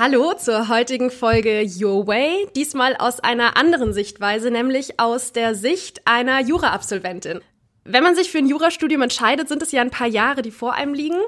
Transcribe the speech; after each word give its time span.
Hallo 0.00 0.32
zur 0.34 0.68
heutigen 0.68 1.10
Folge 1.10 1.66
Your 1.80 2.06
Way, 2.06 2.46
diesmal 2.54 2.94
aus 2.94 3.18
einer 3.18 3.56
anderen 3.56 3.92
Sichtweise, 3.92 4.48
nämlich 4.48 5.00
aus 5.00 5.32
der 5.32 5.56
Sicht 5.56 6.02
einer 6.04 6.40
Jura-Absolventin. 6.40 7.40
Wenn 7.82 8.04
man 8.04 8.14
sich 8.14 8.30
für 8.30 8.38
ein 8.38 8.46
Jurastudium 8.46 9.02
entscheidet, 9.02 9.48
sind 9.48 9.60
es 9.60 9.72
ja 9.72 9.80
ein 9.80 9.90
paar 9.90 10.06
Jahre, 10.06 10.42
die 10.42 10.52
vor 10.52 10.74
einem 10.74 10.94
liegen. 10.94 11.18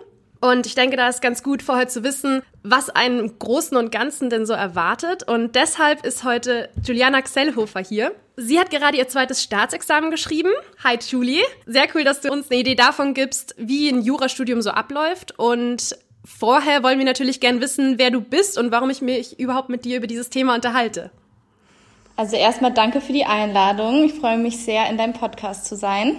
Und 0.40 0.66
ich 0.66 0.76
denke, 0.76 0.96
da 0.96 1.08
ist 1.08 1.20
ganz 1.20 1.42
gut 1.42 1.64
vorher 1.64 1.88
zu 1.88 2.04
wissen, 2.04 2.42
was 2.62 2.90
einen 2.90 3.18
im 3.18 3.38
Großen 3.40 3.76
und 3.76 3.90
Ganzen 3.90 4.30
denn 4.30 4.46
so 4.46 4.52
erwartet. 4.52 5.26
Und 5.26 5.56
deshalb 5.56 6.06
ist 6.06 6.22
heute 6.22 6.68
Juliana 6.80 7.22
Xellhofer 7.22 7.80
hier. 7.80 8.12
Sie 8.36 8.60
hat 8.60 8.70
gerade 8.70 8.96
ihr 8.96 9.08
zweites 9.08 9.42
Staatsexamen 9.42 10.12
geschrieben. 10.12 10.52
Hi 10.84 10.96
Julie. 10.96 11.42
Sehr 11.66 11.88
cool, 11.96 12.04
dass 12.04 12.20
du 12.20 12.30
uns 12.30 12.48
eine 12.48 12.60
Idee 12.60 12.76
davon 12.76 13.14
gibst, 13.14 13.52
wie 13.58 13.88
ein 13.88 14.02
Jurastudium 14.02 14.62
so 14.62 14.70
abläuft 14.70 15.36
und 15.40 15.96
Vorher 16.24 16.82
wollen 16.82 16.98
wir 16.98 17.06
natürlich 17.06 17.40
gern 17.40 17.60
wissen, 17.60 17.98
wer 17.98 18.10
du 18.10 18.20
bist 18.20 18.58
und 18.58 18.70
warum 18.70 18.90
ich 18.90 19.00
mich 19.00 19.38
überhaupt 19.38 19.68
mit 19.68 19.84
dir 19.84 19.96
über 19.96 20.06
dieses 20.06 20.30
Thema 20.30 20.54
unterhalte. 20.54 21.10
Also 22.16 22.36
erstmal 22.36 22.72
danke 22.72 23.00
für 23.00 23.14
die 23.14 23.24
Einladung. 23.24 24.04
Ich 24.04 24.12
freue 24.12 24.36
mich 24.36 24.58
sehr, 24.58 24.90
in 24.90 24.98
deinem 24.98 25.14
Podcast 25.14 25.64
zu 25.64 25.74
sein. 25.76 26.16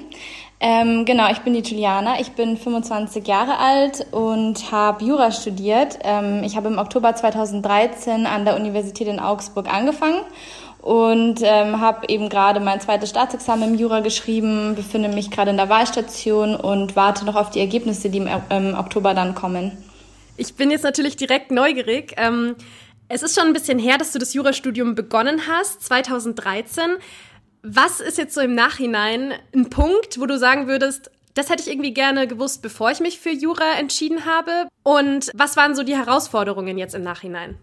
Ähm, 0.60 1.05
genau, 1.05 1.30
ich 1.32 1.40
bin 1.40 1.54
die 1.54 1.62
Juliana. 1.62 2.20
Ich 2.20 2.32
bin 2.32 2.58
25 2.58 3.27
Jahre 3.27 3.58
alt 3.60 4.08
und 4.12 4.72
habe 4.72 5.05
Jura 5.05 5.32
studiert. 5.32 6.00
Ähm, 6.04 6.41
ich 6.44 6.55
habe 6.55 6.70
im 6.70 6.80
Oktober 6.80 7.13
2013 7.13 8.26
an 8.26 8.46
der 8.46 8.55
Universität 8.55 9.08
in 9.08 9.20
Augsburg 9.20 9.72
angefangen 9.72 10.22
und 10.82 11.41
ähm, 11.44 11.80
habe 11.80 12.10
eben 12.10 12.30
gerade 12.30 12.60
mein 12.60 12.82
zweites 12.82 13.12
Staatsexamen 13.12 13.74
im 13.74 13.80
Jura 13.80 13.99
geschrieben, 13.99 14.74
befinde 14.76 15.10
mich 15.10 15.30
gerade 15.30 15.52
in 15.52 15.58
der 15.58 15.70
Wahlstation 15.70 16.55
und 16.55 16.96
warte 16.96 17.26
noch 17.26 17.36
auf 17.36 17.52
die 17.52 17.60
Ergebnisse, 17.60 18.10
die 18.10 18.18
im, 18.18 18.30
im 18.49 18.76
Oktober 18.76 19.13
dann 19.13 19.36
kommen. 19.36 19.77
Ich 20.41 20.55
bin 20.55 20.71
jetzt 20.71 20.81
natürlich 20.81 21.17
direkt 21.17 21.51
neugierig. 21.51 22.15
Ähm, 22.17 22.55
es 23.09 23.21
ist 23.21 23.37
schon 23.37 23.45
ein 23.45 23.53
bisschen 23.53 23.77
her, 23.77 23.99
dass 23.99 24.11
du 24.11 24.17
das 24.17 24.34
Jurastudium 24.34 24.95
begonnen 24.95 25.41
hast, 25.47 25.84
2013. 25.84 26.95
Was 27.61 27.99
ist 27.99 28.17
jetzt 28.17 28.34
so 28.34 28.41
im 28.41 28.55
Nachhinein 28.55 29.34
ein 29.53 29.69
Punkt, 29.69 30.19
wo 30.19 30.25
du 30.25 30.39
sagen 30.39 30.65
würdest, 30.65 31.12
das 31.35 31.51
hätte 31.51 31.62
ich 31.62 31.69
irgendwie 31.69 31.93
gerne 31.93 32.25
gewusst, 32.25 32.63
bevor 32.63 32.89
ich 32.89 33.01
mich 33.01 33.19
für 33.19 33.29
Jura 33.29 33.77
entschieden 33.77 34.25
habe? 34.25 34.67
Und 34.81 35.29
was 35.35 35.57
waren 35.57 35.75
so 35.75 35.84
die 35.84 35.95
Herausforderungen 35.95 36.79
jetzt 36.79 36.95
im 36.95 37.03
Nachhinein? 37.03 37.59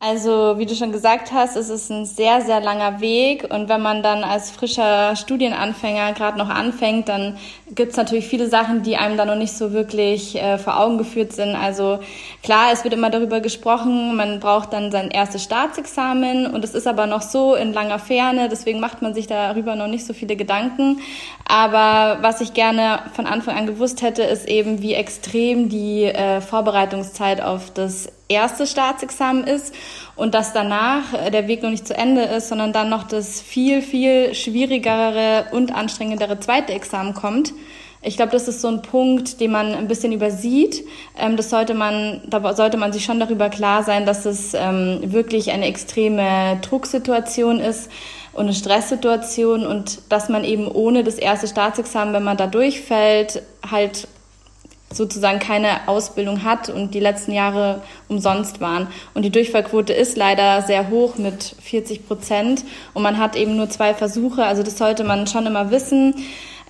Also, 0.00 0.58
wie 0.58 0.66
du 0.66 0.76
schon 0.76 0.92
gesagt 0.92 1.32
hast, 1.32 1.56
es 1.56 1.70
ist 1.70 1.90
ein 1.90 2.06
sehr, 2.06 2.40
sehr 2.40 2.60
langer 2.60 3.00
Weg. 3.00 3.52
Und 3.52 3.68
wenn 3.68 3.82
man 3.82 4.00
dann 4.00 4.22
als 4.22 4.48
frischer 4.48 5.16
Studienanfänger 5.16 6.12
gerade 6.12 6.38
noch 6.38 6.48
anfängt, 6.48 7.08
dann 7.08 7.36
gibt 7.74 7.90
es 7.90 7.96
natürlich 7.96 8.28
viele 8.28 8.48
Sachen, 8.48 8.84
die 8.84 8.96
einem 8.96 9.16
da 9.16 9.24
noch 9.24 9.34
nicht 9.34 9.54
so 9.54 9.72
wirklich 9.72 10.36
äh, 10.36 10.56
vor 10.56 10.78
Augen 10.78 10.98
geführt 10.98 11.32
sind. 11.32 11.56
Also 11.56 11.98
klar, 12.44 12.68
es 12.72 12.84
wird 12.84 12.94
immer 12.94 13.10
darüber 13.10 13.40
gesprochen, 13.40 14.14
man 14.14 14.38
braucht 14.38 14.72
dann 14.72 14.92
sein 14.92 15.10
erstes 15.10 15.42
Staatsexamen 15.42 16.46
und 16.46 16.62
es 16.62 16.74
ist 16.74 16.86
aber 16.86 17.08
noch 17.08 17.22
so 17.22 17.56
in 17.56 17.72
langer 17.72 17.98
Ferne, 17.98 18.48
deswegen 18.48 18.78
macht 18.78 19.02
man 19.02 19.14
sich 19.14 19.26
darüber 19.26 19.74
noch 19.74 19.88
nicht 19.88 20.06
so 20.06 20.12
viele 20.12 20.36
Gedanken. 20.36 21.00
Aber 21.48 22.18
was 22.22 22.40
ich 22.40 22.54
gerne 22.54 23.00
von 23.14 23.26
Anfang 23.26 23.56
an 23.56 23.66
gewusst 23.66 24.02
hätte, 24.02 24.22
ist 24.22 24.46
eben, 24.46 24.80
wie 24.80 24.94
extrem 24.94 25.68
die 25.68 26.04
äh, 26.04 26.40
Vorbereitungszeit 26.40 27.40
auf 27.40 27.72
das 27.72 28.12
erste 28.28 28.66
Staatsexamen 28.66 29.44
ist 29.44 29.74
und 30.16 30.34
dass 30.34 30.52
danach 30.52 31.14
äh, 31.14 31.30
der 31.30 31.48
Weg 31.48 31.62
noch 31.62 31.70
nicht 31.70 31.86
zu 31.86 31.96
Ende 31.96 32.22
ist, 32.22 32.48
sondern 32.48 32.72
dann 32.72 32.88
noch 32.88 33.04
das 33.04 33.40
viel, 33.40 33.82
viel 33.82 34.34
schwierigere 34.34 35.46
und 35.52 35.74
anstrengendere 35.74 36.38
zweite 36.38 36.72
Examen 36.72 37.14
kommt. 37.14 37.52
Ich 38.00 38.16
glaube, 38.16 38.30
das 38.30 38.46
ist 38.46 38.60
so 38.60 38.68
ein 38.68 38.82
Punkt, 38.82 39.40
den 39.40 39.50
man 39.50 39.74
ein 39.74 39.88
bisschen 39.88 40.12
übersieht. 40.12 40.84
Ähm, 41.18 41.36
das 41.36 41.50
sollte 41.50 41.74
man, 41.74 42.20
da 42.26 42.54
sollte 42.54 42.76
man 42.76 42.92
sich 42.92 43.04
schon 43.04 43.18
darüber 43.18 43.48
klar 43.48 43.82
sein, 43.82 44.06
dass 44.06 44.24
es 44.24 44.54
ähm, 44.54 45.00
wirklich 45.02 45.50
eine 45.50 45.66
extreme 45.66 46.58
Drucksituation 46.62 47.58
ist 47.60 47.90
und 48.34 48.44
eine 48.44 48.54
Stresssituation 48.54 49.66
und 49.66 50.00
dass 50.10 50.28
man 50.28 50.44
eben 50.44 50.68
ohne 50.68 51.02
das 51.02 51.16
erste 51.16 51.48
Staatsexamen, 51.48 52.14
wenn 52.14 52.22
man 52.22 52.36
da 52.36 52.46
durchfällt, 52.46 53.42
halt 53.68 54.06
sozusagen 54.92 55.38
keine 55.38 55.86
Ausbildung 55.86 56.44
hat 56.44 56.70
und 56.70 56.94
die 56.94 57.00
letzten 57.00 57.32
Jahre 57.32 57.82
umsonst 58.08 58.60
waren. 58.60 58.88
Und 59.14 59.24
die 59.24 59.30
Durchfallquote 59.30 59.92
ist 59.92 60.16
leider 60.16 60.62
sehr 60.62 60.88
hoch 60.88 61.16
mit 61.16 61.54
40 61.60 62.06
Prozent 62.06 62.64
und 62.94 63.02
man 63.02 63.18
hat 63.18 63.36
eben 63.36 63.56
nur 63.56 63.68
zwei 63.68 63.94
Versuche. 63.94 64.44
Also 64.44 64.62
das 64.62 64.78
sollte 64.78 65.04
man 65.04 65.26
schon 65.26 65.46
immer 65.46 65.70
wissen. 65.70 66.14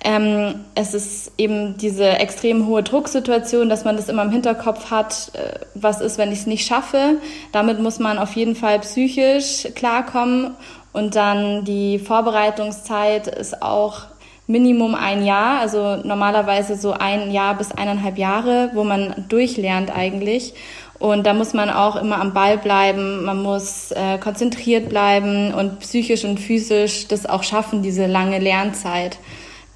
Ähm, 0.03 0.61
es 0.75 0.93
ist 0.93 1.33
eben 1.37 1.77
diese 1.77 2.07
extrem 2.07 2.67
hohe 2.67 2.83
Drucksituation, 2.83 3.67
dass 3.67 3.83
man 3.83 3.97
das 3.97 4.07
immer 4.07 4.23
im 4.23 4.31
Hinterkopf 4.31 4.91
hat, 4.91 5.31
äh, 5.33 5.59
was 5.75 5.99
ist, 5.99 6.17
wenn 6.17 6.31
ich 6.31 6.39
es 6.39 6.45
nicht 6.45 6.65
schaffe. 6.65 7.17
Damit 7.51 7.79
muss 7.81 7.99
man 7.99 8.17
auf 8.17 8.33
jeden 8.33 8.55
Fall 8.55 8.79
psychisch 8.79 9.67
klarkommen. 9.75 10.55
Und 10.93 11.15
dann 11.15 11.65
die 11.65 11.99
Vorbereitungszeit 11.99 13.27
ist 13.27 13.61
auch 13.61 14.05
Minimum 14.49 14.95
ein 14.95 15.23
Jahr, 15.23 15.59
also 15.59 15.97
normalerweise 15.97 16.75
so 16.75 16.91
ein 16.91 17.29
Jahr 17.29 17.55
bis 17.55 17.71
eineinhalb 17.71 18.17
Jahre, 18.17 18.71
wo 18.73 18.83
man 18.83 19.13
durchlernt 19.29 19.95
eigentlich. 19.95 20.55
Und 20.97 21.27
da 21.27 21.35
muss 21.35 21.53
man 21.53 21.69
auch 21.69 21.95
immer 21.95 22.19
am 22.19 22.33
Ball 22.33 22.57
bleiben, 22.57 23.23
man 23.25 23.43
muss 23.43 23.91
äh, 23.91 24.17
konzentriert 24.17 24.89
bleiben 24.89 25.53
und 25.53 25.79
psychisch 25.81 26.25
und 26.25 26.39
physisch 26.39 27.07
das 27.07 27.27
auch 27.27 27.43
schaffen, 27.43 27.83
diese 27.83 28.07
lange 28.07 28.39
Lernzeit. 28.39 29.19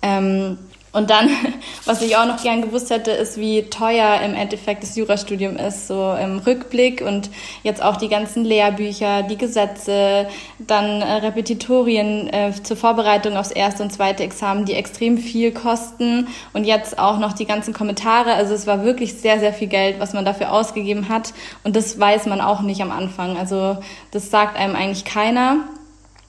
Ähm, 0.02 0.58
und 0.94 1.10
dann, 1.10 1.30
was 1.86 2.02
ich 2.02 2.16
auch 2.16 2.26
noch 2.26 2.42
gern 2.42 2.62
gewusst 2.62 2.92
hätte, 2.92 3.12
ist, 3.12 3.38
wie 3.38 3.64
teuer 3.64 4.22
im 4.22 4.36
Endeffekt 4.36 4.84
das 4.84 4.96
Jurastudium 4.96 5.58
ist, 5.58 5.88
so 5.88 6.14
im 6.14 6.38
Rückblick 6.38 7.02
und 7.02 7.30
jetzt 7.64 7.84
auch 7.84 7.98
die 7.98 8.08
ganzen 8.08 8.46
Lehrbücher, 8.46 9.24
die 9.24 9.38
Gesetze, 9.38 10.28
dann 10.60 11.02
äh, 11.02 11.14
Repetitorien 11.14 12.30
äh, 12.32 12.54
zur 12.62 12.78
Vorbereitung 12.78 13.36
aufs 13.36 13.52
erste 13.52 13.84
und 13.84 13.92
zweite 13.92 14.24
Examen, 14.24 14.66
die 14.66 14.74
extrem 14.74 15.18
viel 15.18 15.52
kosten 15.52 16.28
und 16.54 16.64
jetzt 16.64 17.00
auch 17.00 17.18
noch 17.18 17.34
die 17.34 17.46
ganzen 17.46 17.74
Kommentare. 17.74 18.34
Also 18.34 18.54
es 18.54 18.68
war 18.68 18.86
wirklich 18.86 19.16
sehr, 19.16 19.40
sehr 19.40 19.54
viel 19.54 19.68
Geld, 19.68 20.00
was 20.00 20.14
man 20.14 20.26
dafür 20.26 20.54
ausgegeben 20.54 21.10
hat 21.10 21.34
und 21.64 21.76
das 21.76 22.00
weiß 22.00 22.28
man 22.28 22.40
auch 22.40 22.62
nicht 22.62 22.82
am 22.82 22.92
Anfang. 22.92 23.38
Also 23.38 23.78
das 24.12 24.30
sagt 24.30 24.58
einem 24.58 24.76
eigentlich 24.76 25.06
keiner. 25.06 25.58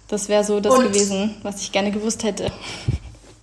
Das 0.08 0.28
wäre 0.28 0.44
so 0.44 0.60
das 0.60 0.74
und 0.74 0.84
gewesen, 0.84 1.34
was 1.42 1.60
ich 1.60 1.72
gerne 1.72 1.90
gewusst 1.90 2.24
hätte. 2.24 2.50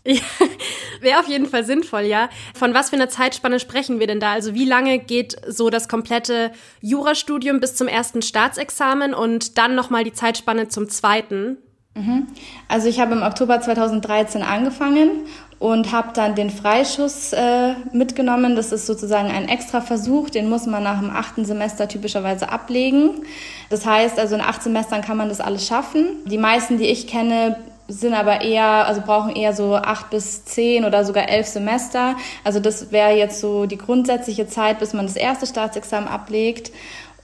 Ja, 0.03 0.21
wäre 1.01 1.19
auf 1.19 1.27
jeden 1.27 1.45
Fall 1.45 1.63
sinnvoll, 1.63 2.01
ja. 2.01 2.29
Von 2.55 2.73
was 2.73 2.89
für 2.89 2.95
einer 2.95 3.09
Zeitspanne 3.09 3.59
sprechen 3.59 3.99
wir 3.99 4.07
denn 4.07 4.19
da? 4.19 4.31
Also 4.31 4.53
wie 4.53 4.65
lange 4.65 4.99
geht 4.99 5.35
so 5.47 5.69
das 5.69 5.87
komplette 5.87 6.51
Jurastudium 6.81 7.59
bis 7.59 7.75
zum 7.75 7.87
ersten 7.87 8.21
Staatsexamen 8.21 9.13
und 9.13 9.57
dann 9.57 9.75
nochmal 9.75 10.03
die 10.03 10.13
Zeitspanne 10.13 10.69
zum 10.69 10.89
zweiten? 10.89 11.57
Mhm. 11.93 12.27
Also 12.67 12.87
ich 12.87 12.99
habe 12.99 13.13
im 13.13 13.21
Oktober 13.21 13.59
2013 13.61 14.43
angefangen 14.43 15.27
und 15.59 15.91
habe 15.91 16.09
dann 16.13 16.33
den 16.33 16.49
Freischuss 16.49 17.33
äh, 17.33 17.75
mitgenommen. 17.91 18.55
Das 18.55 18.71
ist 18.71 18.87
sozusagen 18.87 19.29
ein 19.29 19.47
extra 19.47 19.81
Versuch, 19.81 20.31
den 20.31 20.49
muss 20.49 20.65
man 20.65 20.81
nach 20.81 20.99
dem 20.99 21.11
achten 21.11 21.45
Semester 21.45 21.87
typischerweise 21.87 22.49
ablegen. 22.49 23.25
Das 23.69 23.85
heißt, 23.85 24.17
also 24.17 24.35
in 24.35 24.41
acht 24.41 24.63
Semestern 24.63 25.01
kann 25.01 25.17
man 25.17 25.29
das 25.29 25.41
alles 25.41 25.67
schaffen. 25.67 26.25
Die 26.25 26.39
meisten, 26.39 26.79
die 26.79 26.87
ich 26.87 27.05
kenne, 27.05 27.57
sind 27.91 28.13
aber 28.13 28.41
eher, 28.41 28.87
also 28.87 29.01
brauchen 29.01 29.35
eher 29.35 29.53
so 29.53 29.75
acht 29.75 30.09
bis 30.09 30.45
zehn 30.45 30.85
oder 30.85 31.05
sogar 31.05 31.29
elf 31.29 31.47
Semester. 31.47 32.15
Also 32.43 32.59
das 32.59 32.91
wäre 32.91 33.11
jetzt 33.11 33.39
so 33.39 33.65
die 33.65 33.77
grundsätzliche 33.77 34.47
Zeit, 34.47 34.79
bis 34.79 34.93
man 34.93 35.05
das 35.05 35.15
erste 35.15 35.45
Staatsexamen 35.45 36.09
ablegt. 36.09 36.71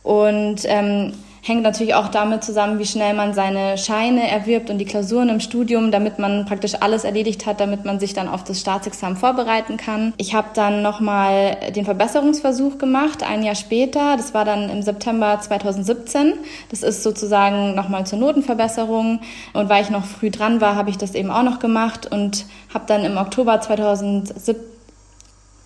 Und 0.03 0.61
ähm, 0.65 1.13
hängt 1.41 1.63
natürlich 1.63 1.93
auch 1.93 2.09
damit 2.09 2.43
zusammen, 2.43 2.79
wie 2.79 2.85
schnell 2.85 3.13
man 3.13 3.33
seine 3.33 3.77
Scheine 3.77 4.29
erwirbt 4.29 4.69
und 4.69 4.77
die 4.77 4.85
Klausuren 4.85 5.29
im 5.29 5.39
Studium, 5.39 5.91
damit 5.91 6.19
man 6.19 6.45
praktisch 6.45 6.75
alles 6.79 7.03
erledigt 7.03 7.45
hat, 7.45 7.59
damit 7.59 7.85
man 7.85 7.99
sich 7.99 8.13
dann 8.13 8.27
auf 8.27 8.43
das 8.43 8.59
Staatsexamen 8.59 9.17
vorbereiten 9.17 9.77
kann. 9.77 10.13
Ich 10.17 10.33
habe 10.33 10.49
dann 10.53 10.81
nochmal 10.81 11.57
den 11.75 11.85
Verbesserungsversuch 11.85 12.77
gemacht, 12.77 13.23
ein 13.23 13.43
Jahr 13.43 13.55
später. 13.55 14.17
Das 14.17 14.33
war 14.33 14.45
dann 14.45 14.69
im 14.69 14.81
September 14.81 15.39
2017. 15.39 16.33
Das 16.69 16.83
ist 16.83 17.03
sozusagen 17.03 17.75
nochmal 17.75 18.05
zur 18.05 18.19
Notenverbesserung. 18.19 19.21
Und 19.53 19.69
weil 19.69 19.83
ich 19.83 19.89
noch 19.89 20.05
früh 20.05 20.29
dran 20.29 20.61
war, 20.61 20.75
habe 20.75 20.89
ich 20.89 20.97
das 20.97 21.15
eben 21.15 21.31
auch 21.31 21.43
noch 21.43 21.59
gemacht 21.59 22.11
und 22.11 22.45
habe 22.73 22.85
dann 22.87 23.05
im 23.05 23.17
Oktober 23.17 23.59
2017 23.61 24.76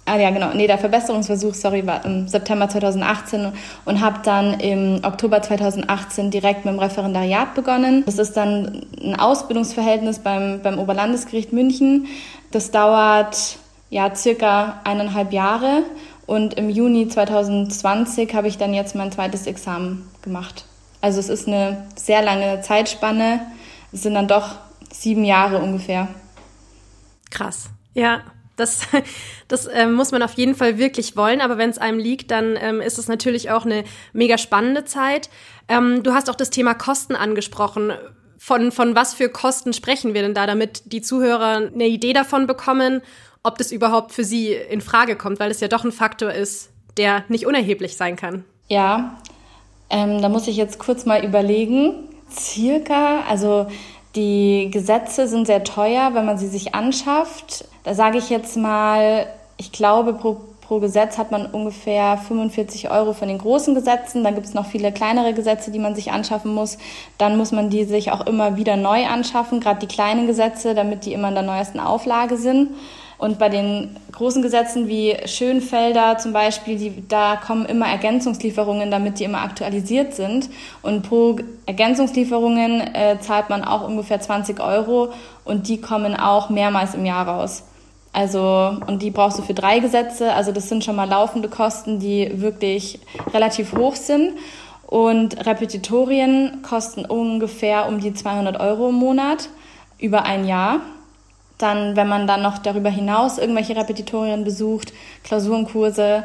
Ah 0.05 0.17
ja, 0.17 0.31
genau. 0.31 0.53
Nee, 0.53 0.67
der 0.67 0.79
Verbesserungsversuch, 0.79 1.53
sorry, 1.53 1.85
war 1.85 2.03
im 2.05 2.27
September 2.27 2.67
2018 2.67 3.53
und 3.85 4.01
habe 4.01 4.19
dann 4.23 4.59
im 4.59 4.99
Oktober 5.03 5.41
2018 5.41 6.31
direkt 6.31 6.65
mit 6.65 6.73
dem 6.73 6.79
Referendariat 6.79 7.53
begonnen. 7.53 8.03
Das 8.05 8.17
ist 8.17 8.35
dann 8.35 8.85
ein 9.01 9.19
Ausbildungsverhältnis 9.19 10.19
beim, 10.19 10.61
beim 10.61 10.79
Oberlandesgericht 10.79 11.53
München. 11.53 12.07
Das 12.51 12.71
dauert 12.71 13.57
ja 13.89 14.13
circa 14.15 14.81
eineinhalb 14.83 15.33
Jahre 15.33 15.83
und 16.25 16.55
im 16.55 16.69
Juni 16.69 17.07
2020 17.07 18.33
habe 18.33 18.47
ich 18.47 18.57
dann 18.57 18.73
jetzt 18.73 18.95
mein 18.95 19.11
zweites 19.11 19.45
Examen 19.45 20.09
gemacht. 20.23 20.65
Also 21.01 21.19
es 21.19 21.29
ist 21.29 21.47
eine 21.47 21.85
sehr 21.95 22.21
lange 22.21 22.61
Zeitspanne. 22.61 23.41
Es 23.91 24.03
sind 24.03 24.15
dann 24.15 24.27
doch 24.27 24.55
sieben 24.91 25.25
Jahre 25.25 25.59
ungefähr. 25.59 26.07
Krass. 27.29 27.69
Ja, 27.93 28.21
Das, 28.55 28.81
das 29.47 29.65
äh, 29.65 29.87
muss 29.87 30.11
man 30.11 30.23
auf 30.23 30.33
jeden 30.33 30.55
Fall 30.55 30.77
wirklich 30.77 31.15
wollen, 31.15 31.41
aber 31.41 31.57
wenn 31.57 31.69
es 31.69 31.77
einem 31.77 31.99
liegt, 31.99 32.31
dann 32.31 32.57
ähm, 32.59 32.81
ist 32.81 32.97
es 32.97 33.07
natürlich 33.07 33.49
auch 33.49 33.65
eine 33.65 33.83
mega 34.13 34.37
spannende 34.37 34.85
Zeit. 34.85 35.29
Ähm, 35.67 36.03
du 36.03 36.13
hast 36.13 36.29
auch 36.29 36.35
das 36.35 36.49
Thema 36.49 36.73
Kosten 36.73 37.15
angesprochen. 37.15 37.93
Von, 38.37 38.71
von 38.71 38.95
was 38.95 39.13
für 39.13 39.29
Kosten 39.29 39.73
sprechen 39.73 40.13
wir 40.13 40.23
denn 40.23 40.33
da, 40.33 40.47
damit 40.47 40.91
die 40.91 41.01
Zuhörer 41.01 41.69
eine 41.73 41.87
Idee 41.87 42.13
davon 42.13 42.47
bekommen, 42.47 43.01
ob 43.43 43.57
das 43.57 43.71
überhaupt 43.71 44.11
für 44.11 44.23
sie 44.23 44.51
in 44.53 44.81
Frage 44.81 45.15
kommt, 45.15 45.39
weil 45.39 45.51
es 45.51 45.59
ja 45.59 45.67
doch 45.67 45.83
ein 45.83 45.91
Faktor 45.91 46.31
ist, 46.31 46.71
der 46.97 47.23
nicht 47.27 47.45
unerheblich 47.45 47.97
sein 47.97 48.15
kann. 48.15 48.43
Ja, 48.67 49.17
ähm, 49.89 50.21
da 50.21 50.29
muss 50.29 50.47
ich 50.47 50.55
jetzt 50.55 50.79
kurz 50.79 51.05
mal 51.05 51.23
überlegen. 51.23 52.07
Circa, 52.31 53.21
also 53.27 53.67
die 54.15 54.69
Gesetze 54.71 55.27
sind 55.27 55.47
sehr 55.47 55.63
teuer, 55.63 56.11
wenn 56.13 56.25
man 56.25 56.37
sie 56.37 56.47
sich 56.47 56.75
anschafft. 56.75 57.65
Da 57.83 57.93
sage 57.93 58.17
ich 58.17 58.29
jetzt 58.29 58.57
mal, 58.57 59.27
ich 59.57 59.71
glaube, 59.71 60.13
pro, 60.13 60.37
pro 60.61 60.79
Gesetz 60.79 61.17
hat 61.17 61.31
man 61.31 61.45
ungefähr 61.45 62.17
45 62.17 62.91
Euro 62.91 63.13
von 63.13 63.29
den 63.29 63.37
großen 63.37 63.73
Gesetzen. 63.73 64.23
Dann 64.23 64.35
gibt 64.35 64.47
es 64.47 64.53
noch 64.53 64.65
viele 64.65 64.91
kleinere 64.91 65.33
Gesetze, 65.33 65.71
die 65.71 65.79
man 65.79 65.95
sich 65.95 66.11
anschaffen 66.11 66.53
muss. 66.53 66.77
Dann 67.17 67.37
muss 67.37 67.51
man 67.51 67.69
die 67.69 67.85
sich 67.85 68.11
auch 68.11 68.25
immer 68.27 68.57
wieder 68.57 68.75
neu 68.75 69.05
anschaffen, 69.05 69.61
gerade 69.61 69.79
die 69.79 69.93
kleinen 69.93 70.27
Gesetze, 70.27 70.75
damit 70.75 71.05
die 71.05 71.13
immer 71.13 71.29
in 71.29 71.35
der 71.35 71.43
neuesten 71.43 71.79
Auflage 71.79 72.37
sind. 72.37 72.69
Und 73.21 73.37
bei 73.37 73.49
den 73.49 73.95
großen 74.13 74.41
Gesetzen 74.41 74.87
wie 74.87 75.15
Schönfelder 75.25 76.17
zum 76.17 76.33
Beispiel, 76.33 76.75
die, 76.75 77.07
da 77.07 77.35
kommen 77.35 77.67
immer 77.67 77.85
Ergänzungslieferungen, 77.85 78.89
damit 78.89 79.19
die 79.19 79.25
immer 79.25 79.43
aktualisiert 79.43 80.15
sind. 80.15 80.49
Und 80.81 81.03
pro 81.03 81.35
Ergänzungslieferungen 81.67 82.81
äh, 82.95 83.19
zahlt 83.19 83.51
man 83.51 83.63
auch 83.63 83.87
ungefähr 83.87 84.19
20 84.19 84.59
Euro 84.59 85.13
und 85.45 85.67
die 85.67 85.79
kommen 85.79 86.15
auch 86.15 86.49
mehrmals 86.49 86.95
im 86.95 87.05
Jahr 87.05 87.27
raus. 87.27 87.61
Also, 88.11 88.75
und 88.87 89.03
die 89.03 89.11
brauchst 89.11 89.37
du 89.37 89.43
für 89.43 89.53
drei 89.53 89.77
Gesetze. 89.77 90.33
Also, 90.33 90.51
das 90.51 90.67
sind 90.67 90.83
schon 90.83 90.95
mal 90.95 91.07
laufende 91.07 91.47
Kosten, 91.47 91.99
die 91.99 92.41
wirklich 92.41 93.01
relativ 93.35 93.77
hoch 93.77 93.97
sind. 93.97 94.31
Und 94.87 95.45
Repetitorien 95.45 96.63
kosten 96.67 97.05
ungefähr 97.05 97.87
um 97.87 97.99
die 97.99 98.15
200 98.15 98.59
Euro 98.59 98.89
im 98.89 98.95
Monat 98.95 99.49
über 99.99 100.25
ein 100.25 100.47
Jahr. 100.47 100.81
Dann, 101.61 101.95
wenn 101.95 102.07
man 102.07 102.27
dann 102.27 102.41
noch 102.41 102.57
darüber 102.57 102.89
hinaus 102.89 103.37
irgendwelche 103.37 103.75
Repetitorien 103.75 104.43
besucht, 104.43 104.93
Klausurenkurse 105.23 106.23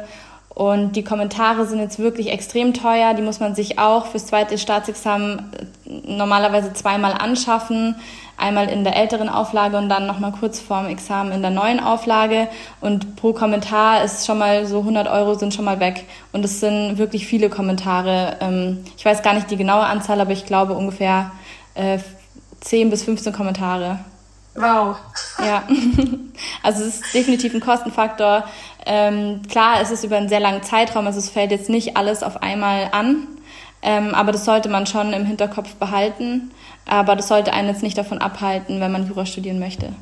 und 0.57 0.95
die 0.95 1.03
Kommentare 1.03 1.67
sind 1.67 1.77
jetzt 1.77 1.99
wirklich 1.99 2.31
extrem 2.31 2.73
teuer. 2.73 3.13
Die 3.13 3.21
muss 3.21 3.39
man 3.39 3.53
sich 3.53 3.77
auch 3.77 4.07
fürs 4.07 4.25
zweite 4.25 4.57
Staatsexamen 4.57 5.37
äh, 5.85 6.11
normalerweise 6.11 6.73
zweimal 6.73 7.13
anschaffen. 7.13 7.95
Einmal 8.37 8.67
in 8.67 8.83
der 8.83 8.95
älteren 8.95 9.29
Auflage 9.29 9.77
und 9.77 9.87
dann 9.87 10.07
nochmal 10.07 10.31
kurz 10.31 10.59
vorm 10.59 10.87
Examen 10.87 11.31
in 11.31 11.43
der 11.43 11.51
neuen 11.51 11.79
Auflage. 11.79 12.47
Und 12.81 13.15
pro 13.17 13.33
Kommentar 13.33 14.03
ist 14.03 14.25
schon 14.25 14.39
mal 14.39 14.65
so 14.65 14.79
100 14.79 15.07
Euro 15.07 15.35
sind 15.35 15.53
schon 15.53 15.65
mal 15.65 15.79
weg. 15.79 16.05
Und 16.31 16.43
es 16.43 16.59
sind 16.59 16.97
wirklich 16.97 17.27
viele 17.27 17.51
Kommentare. 17.51 18.37
Ähm, 18.41 18.83
ich 18.97 19.05
weiß 19.05 19.21
gar 19.21 19.35
nicht 19.35 19.51
die 19.51 19.57
genaue 19.57 19.85
Anzahl, 19.85 20.19
aber 20.19 20.31
ich 20.31 20.47
glaube 20.47 20.73
ungefähr 20.73 21.29
10 22.61 22.87
äh, 22.87 22.89
bis 22.89 23.03
15 23.03 23.31
Kommentare. 23.31 23.99
Wow. 24.57 24.97
Ja, 25.39 25.63
also 26.63 26.83
es 26.83 26.99
ist 26.99 27.13
definitiv 27.13 27.53
ein 27.53 27.61
Kostenfaktor. 27.61 28.43
Ähm, 28.85 29.41
klar, 29.49 29.81
es 29.81 29.91
ist 29.91 30.03
über 30.03 30.17
einen 30.17 30.29
sehr 30.29 30.39
langen 30.39 30.63
Zeitraum, 30.63 31.05
also 31.05 31.19
es 31.19 31.29
fällt 31.29 31.51
jetzt 31.51 31.69
nicht 31.69 31.95
alles 31.95 32.23
auf 32.23 32.41
einmal 32.41 32.89
an, 32.91 33.27
ähm, 33.81 34.15
aber 34.15 34.31
das 34.31 34.45
sollte 34.45 34.67
man 34.67 34.87
schon 34.87 35.13
im 35.13 35.25
Hinterkopf 35.25 35.75
behalten. 35.75 36.51
Aber 36.87 37.15
das 37.15 37.27
sollte 37.27 37.53
einen 37.53 37.67
jetzt 37.67 37.83
nicht 37.83 37.97
davon 37.97 38.19
abhalten, 38.19 38.79
wenn 38.79 38.91
man 38.91 39.07
Jura 39.07 39.25
studieren 39.25 39.59
möchte. 39.59 39.93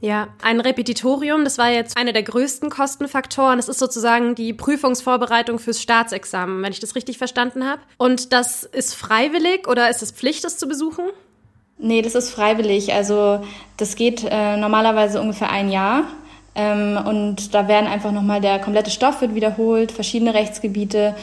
Ja, 0.00 0.28
ein 0.42 0.60
Repetitorium, 0.60 1.44
das 1.44 1.58
war 1.58 1.68
jetzt 1.68 1.98
einer 1.98 2.14
der 2.14 2.22
größten 2.22 2.70
Kostenfaktoren. 2.70 3.58
Das 3.58 3.68
ist 3.68 3.78
sozusagen 3.78 4.34
die 4.34 4.54
Prüfungsvorbereitung 4.54 5.58
fürs 5.58 5.82
Staatsexamen, 5.82 6.62
wenn 6.62 6.72
ich 6.72 6.80
das 6.80 6.94
richtig 6.94 7.18
verstanden 7.18 7.68
habe. 7.68 7.82
Und 7.98 8.32
das 8.32 8.62
ist 8.62 8.94
freiwillig 8.94 9.68
oder 9.68 9.90
ist 9.90 10.02
es 10.02 10.10
Pflicht, 10.10 10.42
das 10.42 10.56
zu 10.56 10.66
besuchen? 10.66 11.04
Nee, 11.82 12.02
das 12.02 12.14
ist 12.14 12.30
freiwillig. 12.30 12.92
Also 12.92 13.40
das 13.76 13.96
geht 13.96 14.24
äh, 14.28 14.56
normalerweise 14.56 15.20
ungefähr 15.20 15.50
ein 15.50 15.70
Jahr. 15.70 16.04
Ähm, 16.54 16.98
und 17.04 17.54
da 17.54 17.68
werden 17.68 17.86
einfach 17.86 18.12
nochmal 18.12 18.40
der 18.40 18.58
komplette 18.58 18.90
Stoff 18.90 19.20
wird 19.20 19.34
wiederholt, 19.34 19.92
verschiedene 19.92 20.34
Rechtsgebiete 20.34 21.14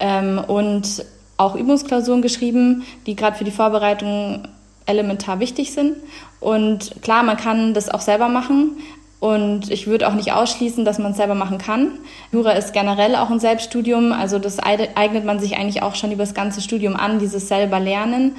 ähm, 0.00 0.40
und 0.46 1.04
auch 1.36 1.54
Übungsklausuren 1.54 2.22
geschrieben, 2.22 2.84
die 3.06 3.14
gerade 3.14 3.36
für 3.36 3.44
die 3.44 3.50
Vorbereitung 3.50 4.48
elementar 4.86 5.38
wichtig 5.40 5.72
sind. 5.72 5.96
Und 6.40 7.02
klar, 7.02 7.22
man 7.22 7.36
kann 7.36 7.74
das 7.74 7.90
auch 7.90 8.00
selber 8.00 8.28
machen, 8.28 8.76
und 9.18 9.70
ich 9.70 9.86
würde 9.86 10.08
auch 10.08 10.14
nicht 10.14 10.32
ausschließen, 10.32 10.84
dass 10.84 10.98
man 10.98 11.12
es 11.12 11.16
selber 11.16 11.34
machen 11.34 11.56
kann. 11.56 11.92
Jura 12.32 12.52
ist 12.52 12.74
generell 12.74 13.16
auch 13.16 13.30
ein 13.30 13.40
Selbststudium, 13.40 14.12
also 14.12 14.38
das 14.38 14.58
eignet 14.58 15.24
man 15.24 15.40
sich 15.40 15.56
eigentlich 15.56 15.82
auch 15.82 15.94
schon 15.94 16.12
über 16.12 16.22
das 16.22 16.34
ganze 16.34 16.60
Studium 16.60 16.96
an, 16.96 17.18
dieses 17.18 17.48
selber 17.48 17.80
Lernen. 17.80 18.36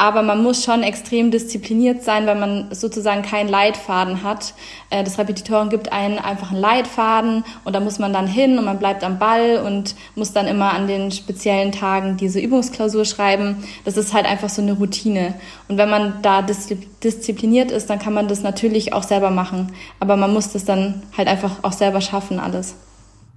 Aber 0.00 0.22
man 0.22 0.42
muss 0.42 0.64
schon 0.64 0.82
extrem 0.82 1.30
diszipliniert 1.30 2.02
sein, 2.02 2.24
weil 2.24 2.40
man 2.40 2.74
sozusagen 2.74 3.20
keinen 3.20 3.50
Leitfaden 3.50 4.22
hat. 4.22 4.54
Äh, 4.88 5.04
das 5.04 5.18
Repetitoren 5.18 5.68
gibt 5.68 5.92
einen 5.92 6.18
einfach 6.18 6.52
einen 6.52 6.60
Leitfaden 6.62 7.44
und 7.64 7.74
da 7.74 7.80
muss 7.80 7.98
man 7.98 8.14
dann 8.14 8.26
hin 8.26 8.56
und 8.58 8.64
man 8.64 8.78
bleibt 8.78 9.04
am 9.04 9.18
Ball 9.18 9.58
und 9.62 9.94
muss 10.14 10.32
dann 10.32 10.46
immer 10.46 10.72
an 10.72 10.86
den 10.86 11.10
speziellen 11.10 11.70
Tagen 11.70 12.16
diese 12.16 12.40
Übungsklausur 12.40 13.04
schreiben. 13.04 13.62
Das 13.84 13.98
ist 13.98 14.14
halt 14.14 14.24
einfach 14.24 14.48
so 14.48 14.62
eine 14.62 14.72
Routine. 14.72 15.34
Und 15.68 15.76
wenn 15.76 15.90
man 15.90 16.22
da 16.22 16.40
diszipliniert 16.40 17.70
ist, 17.70 17.90
dann 17.90 17.98
kann 17.98 18.14
man 18.14 18.26
das 18.26 18.42
natürlich 18.42 18.94
auch 18.94 19.02
selber 19.02 19.30
machen. 19.30 19.74
Aber 20.00 20.16
man 20.16 20.32
muss 20.32 20.50
das 20.50 20.64
dann 20.64 21.02
halt 21.14 21.28
einfach 21.28 21.56
auch 21.60 21.72
selber 21.72 22.00
schaffen, 22.00 22.40
alles. 22.40 22.74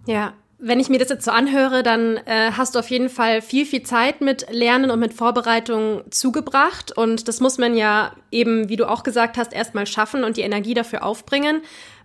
Ja, 0.06 0.32
wenn 0.66 0.80
ich 0.80 0.88
mir 0.88 0.98
das 0.98 1.10
jetzt 1.10 1.26
so 1.26 1.32
anhöre, 1.32 1.84
dann 1.84 2.18
äh, 2.26 2.52
hast 2.56 2.76
du 2.76 2.80
auf 2.80 2.90
jeden 2.90 3.10
Fall 3.10 3.42
viel, 3.42 3.66
viel 3.66 3.84
Zeit 3.84 4.22
mit 4.22 4.46
Lernen 4.50 4.92
und 4.92 5.00
mit 5.00 5.14
Vorbereitung 5.14 6.04
zugebracht. 6.10 6.98
Und 6.98 7.28
das 7.28 7.42
muss 7.42 7.58
man 7.58 7.76
ja 7.76 8.14
eben, 8.32 8.70
wie 8.70 8.78
du 8.78 8.90
auch 8.90 9.04
gesagt 9.04 9.38
hast, 9.38 9.52
erstmal 9.52 9.86
schaffen 9.86 10.24
und 10.24 10.38
die 10.38 10.42
Energie 10.42 10.74
dafür 10.74 11.04
aufbringen. 11.04 11.62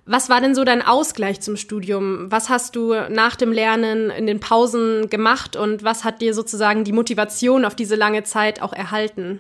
Was 0.07 0.29
war 0.29 0.41
denn 0.41 0.57
so 0.57 0.65
dein 0.65 0.83
Ausgleich 0.83 1.41
zum 1.41 1.57
Studium? 1.57 2.33
Was 2.33 2.49
hast 2.49 2.75
du 2.75 2.95
nach 3.11 3.37
dem 3.37 3.53
Lernen 3.53 4.11
in 4.11 4.27
den 4.27 4.41
Pausen 4.41 5.09
gemacht 5.09 5.55
und 5.55 5.85
was 5.85 6.03
hat 6.03 6.21
dir 6.21 6.35
sozusagen 6.35 6.83
die 6.83 6.93
Motivation 6.93 7.65
auf 7.65 7.77
diese 7.77 7.95
lange 7.95 8.25
Zeit 8.25 8.61
auch 8.61 8.73
erhalten? 8.73 9.39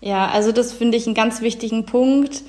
Ja, 0.00 0.28
also 0.28 0.52
das 0.52 0.72
finde 0.72 0.96
ich 0.98 1.06
einen 1.06 1.14
ganz 1.14 1.40
wichtigen 1.40 1.86
Punkt 1.86 2.42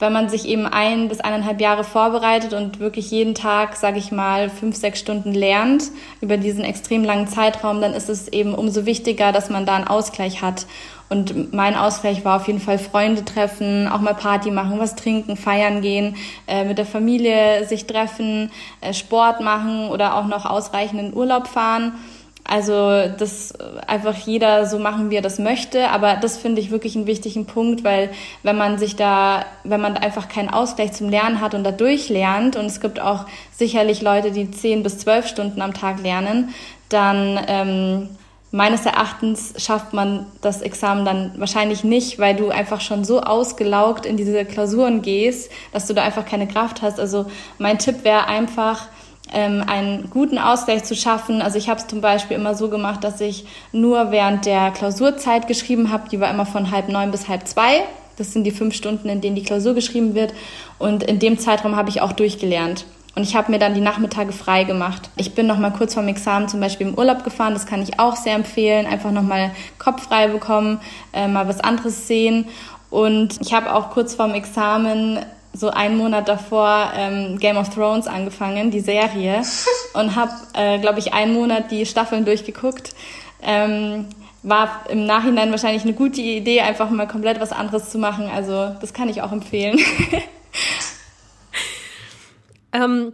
wenn 0.00 0.12
man 0.12 0.28
sich 0.28 0.48
eben 0.48 0.66
ein 0.66 1.08
bis 1.08 1.20
eineinhalb 1.20 1.60
Jahre 1.60 1.84
vorbereitet 1.84 2.54
und 2.54 2.80
wirklich 2.80 3.10
jeden 3.10 3.34
Tag, 3.34 3.76
sage 3.76 3.98
ich 3.98 4.10
mal, 4.10 4.50
fünf, 4.50 4.74
sechs 4.76 4.98
Stunden 4.98 5.32
lernt 5.32 5.84
über 6.20 6.36
diesen 6.36 6.64
extrem 6.64 7.04
langen 7.04 7.28
Zeitraum, 7.28 7.80
dann 7.80 7.92
ist 7.92 8.08
es 8.08 8.26
eben 8.28 8.54
umso 8.54 8.86
wichtiger, 8.86 9.30
dass 9.30 9.50
man 9.50 9.66
da 9.66 9.76
einen 9.76 9.86
Ausgleich 9.86 10.42
hat. 10.42 10.66
Und 11.10 11.52
mein 11.52 11.74
Ausgleich 11.74 12.24
war 12.24 12.36
auf 12.36 12.46
jeden 12.46 12.60
Fall 12.60 12.78
Freunde 12.78 13.24
treffen, 13.24 13.88
auch 13.88 14.00
mal 14.00 14.14
Party 14.14 14.50
machen, 14.50 14.78
was 14.78 14.94
trinken, 14.94 15.36
feiern 15.36 15.82
gehen, 15.82 16.16
äh, 16.46 16.64
mit 16.64 16.78
der 16.78 16.86
Familie 16.86 17.66
sich 17.66 17.86
treffen, 17.86 18.50
äh, 18.80 18.94
Sport 18.94 19.40
machen 19.40 19.88
oder 19.88 20.14
auch 20.14 20.26
noch 20.26 20.46
ausreichenden 20.46 21.12
Urlaub 21.12 21.48
fahren. 21.48 21.94
Also 22.50 23.08
das 23.16 23.54
einfach 23.86 24.16
jeder 24.16 24.66
so 24.66 24.80
machen, 24.80 25.08
wie 25.08 25.14
er 25.14 25.22
das 25.22 25.38
möchte. 25.38 25.88
Aber 25.90 26.16
das 26.16 26.36
finde 26.36 26.60
ich 26.60 26.72
wirklich 26.72 26.96
einen 26.96 27.06
wichtigen 27.06 27.46
Punkt, 27.46 27.84
weil 27.84 28.10
wenn 28.42 28.58
man 28.58 28.76
sich 28.76 28.96
da, 28.96 29.44
wenn 29.62 29.80
man 29.80 29.96
einfach 29.96 30.28
keinen 30.28 30.48
Ausgleich 30.48 30.92
zum 30.92 31.08
Lernen 31.08 31.40
hat 31.40 31.54
und 31.54 31.62
dadurch 31.62 32.08
lernt, 32.08 32.56
und 32.56 32.64
es 32.64 32.80
gibt 32.80 32.98
auch 32.98 33.26
sicherlich 33.52 34.02
Leute, 34.02 34.32
die 34.32 34.50
zehn 34.50 34.82
bis 34.82 34.98
zwölf 34.98 35.28
Stunden 35.28 35.62
am 35.62 35.74
Tag 35.74 36.02
lernen, 36.02 36.52
dann 36.88 37.38
ähm, 37.46 38.08
meines 38.50 38.84
Erachtens 38.84 39.54
schafft 39.64 39.92
man 39.92 40.26
das 40.40 40.60
Examen 40.60 41.04
dann 41.04 41.32
wahrscheinlich 41.36 41.84
nicht, 41.84 42.18
weil 42.18 42.34
du 42.34 42.50
einfach 42.50 42.80
schon 42.80 43.04
so 43.04 43.20
ausgelaugt 43.20 44.06
in 44.06 44.16
diese 44.16 44.44
Klausuren 44.44 45.02
gehst, 45.02 45.52
dass 45.72 45.86
du 45.86 45.94
da 45.94 46.02
einfach 46.02 46.26
keine 46.26 46.48
Kraft 46.48 46.82
hast. 46.82 46.98
Also 46.98 47.26
mein 47.58 47.78
Tipp 47.78 48.02
wäre 48.02 48.26
einfach, 48.26 48.88
ähm, 49.32 49.64
einen 49.66 50.10
guten 50.10 50.38
Ausgleich 50.38 50.84
zu 50.84 50.94
schaffen. 50.94 51.42
Also 51.42 51.58
ich 51.58 51.68
habe 51.68 51.80
es 51.80 51.86
zum 51.86 52.00
Beispiel 52.00 52.36
immer 52.36 52.54
so 52.54 52.68
gemacht, 52.68 53.04
dass 53.04 53.20
ich 53.20 53.46
nur 53.72 54.10
während 54.10 54.46
der 54.46 54.70
Klausurzeit 54.70 55.46
geschrieben 55.46 55.90
habe. 55.90 56.08
Die 56.08 56.20
war 56.20 56.30
immer 56.30 56.46
von 56.46 56.70
halb 56.70 56.88
neun 56.88 57.10
bis 57.10 57.28
halb 57.28 57.46
zwei. 57.46 57.82
Das 58.16 58.32
sind 58.32 58.44
die 58.44 58.50
fünf 58.50 58.74
Stunden, 58.74 59.08
in 59.08 59.20
denen 59.20 59.36
die 59.36 59.42
Klausur 59.42 59.74
geschrieben 59.74 60.14
wird. 60.14 60.34
Und 60.78 61.02
in 61.02 61.18
dem 61.18 61.38
Zeitraum 61.38 61.76
habe 61.76 61.88
ich 61.88 62.02
auch 62.02 62.12
durchgelernt. 62.12 62.84
Und 63.16 63.24
ich 63.24 63.34
habe 63.34 63.50
mir 63.50 63.58
dann 63.58 63.74
die 63.74 63.80
Nachmittage 63.80 64.32
frei 64.32 64.64
gemacht. 64.64 65.10
Ich 65.16 65.34
bin 65.34 65.46
noch 65.46 65.58
mal 65.58 65.70
kurz 65.70 65.94
vorm 65.94 66.08
Examen 66.08 66.48
zum 66.48 66.60
Beispiel 66.60 66.88
im 66.88 66.94
Urlaub 66.94 67.24
gefahren. 67.24 67.54
Das 67.54 67.66
kann 67.66 67.82
ich 67.82 67.98
auch 67.98 68.16
sehr 68.16 68.34
empfehlen. 68.34 68.86
Einfach 68.86 69.10
noch 69.10 69.22
mal 69.22 69.50
Kopf 69.78 70.04
frei 70.04 70.28
bekommen, 70.28 70.80
äh, 71.12 71.26
mal 71.26 71.48
was 71.48 71.60
anderes 71.60 72.06
sehen. 72.06 72.46
Und 72.90 73.40
ich 73.40 73.52
habe 73.52 73.72
auch 73.74 73.90
kurz 73.90 74.14
vorm 74.14 74.34
Examen 74.34 75.20
so 75.60 75.70
einen 75.70 75.96
Monat 75.96 76.26
davor 76.28 76.90
ähm, 76.96 77.38
Game 77.38 77.58
of 77.58 77.68
Thrones 77.68 78.06
angefangen, 78.06 78.70
die 78.70 78.80
Serie, 78.80 79.42
und 79.94 80.16
habe, 80.16 80.32
äh, 80.54 80.78
glaube 80.78 80.98
ich, 80.98 81.12
einen 81.12 81.34
Monat 81.34 81.70
die 81.70 81.84
Staffeln 81.86 82.24
durchgeguckt. 82.24 82.94
Ähm, 83.42 84.06
war 84.42 84.86
im 84.88 85.04
Nachhinein 85.04 85.50
wahrscheinlich 85.50 85.82
eine 85.82 85.92
gute 85.92 86.22
Idee, 86.22 86.62
einfach 86.62 86.88
mal 86.88 87.06
komplett 87.06 87.40
was 87.40 87.52
anderes 87.52 87.90
zu 87.90 87.98
machen. 87.98 88.30
Also 88.34 88.74
das 88.80 88.94
kann 88.94 89.10
ich 89.10 89.20
auch 89.20 89.32
empfehlen. 89.32 89.78
Ähm, 92.72 93.12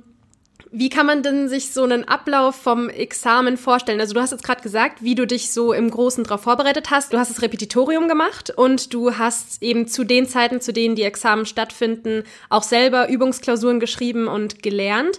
wie 0.79 0.91
kann 0.91 1.07
man 1.07 1.23
denn 1.23 1.49
sich 1.49 1.73
so 1.73 1.85
einen 1.85 2.07
Ablauf 2.07 2.55
vom 2.55 2.91
Examen 2.91 3.57
vorstellen? 3.57 3.99
Also 3.99 4.13
du 4.13 4.21
hast 4.21 4.33
jetzt 4.33 4.45
gerade 4.45 4.61
gesagt, 4.61 5.03
wie 5.03 5.15
du 5.15 5.27
dich 5.27 5.51
so 5.51 5.73
im 5.73 5.91
Großen 5.91 6.23
darauf 6.23 6.43
vorbereitet 6.43 6.91
hast. 6.91 7.15
Du 7.15 7.19
hast 7.19 7.31
das 7.31 7.41
Repetitorium 7.41 8.09
gemacht 8.09 8.51
und 8.55 8.93
du 8.93 9.17
hast 9.17 9.63
eben 9.63 9.89
zu 9.89 10.05
den 10.05 10.27
Zeiten, 10.29 10.61
zu 10.61 10.75
denen 10.75 10.95
die 10.95 11.05
Examen 11.05 11.47
stattfinden, 11.47 12.25
auch 12.51 12.63
selber 12.63 13.09
Übungsklausuren 13.09 13.81
geschrieben 13.81 14.29
und 14.29 14.63
gelernt. 14.63 15.19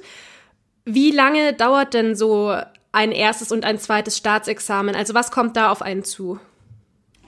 Wie 0.85 1.09
lange 1.09 1.53
dauert 1.53 1.95
denn 1.95 2.15
so 2.15 2.55
ein 2.91 3.11
erstes 3.11 3.51
und 3.51 3.65
ein 3.65 3.79
zweites 3.79 4.15
Staatsexamen? 4.15 4.93
Also 4.93 5.15
was 5.15 5.31
kommt 5.31 5.57
da 5.57 5.71
auf 5.71 5.81
einen 5.81 6.03
zu? 6.03 6.39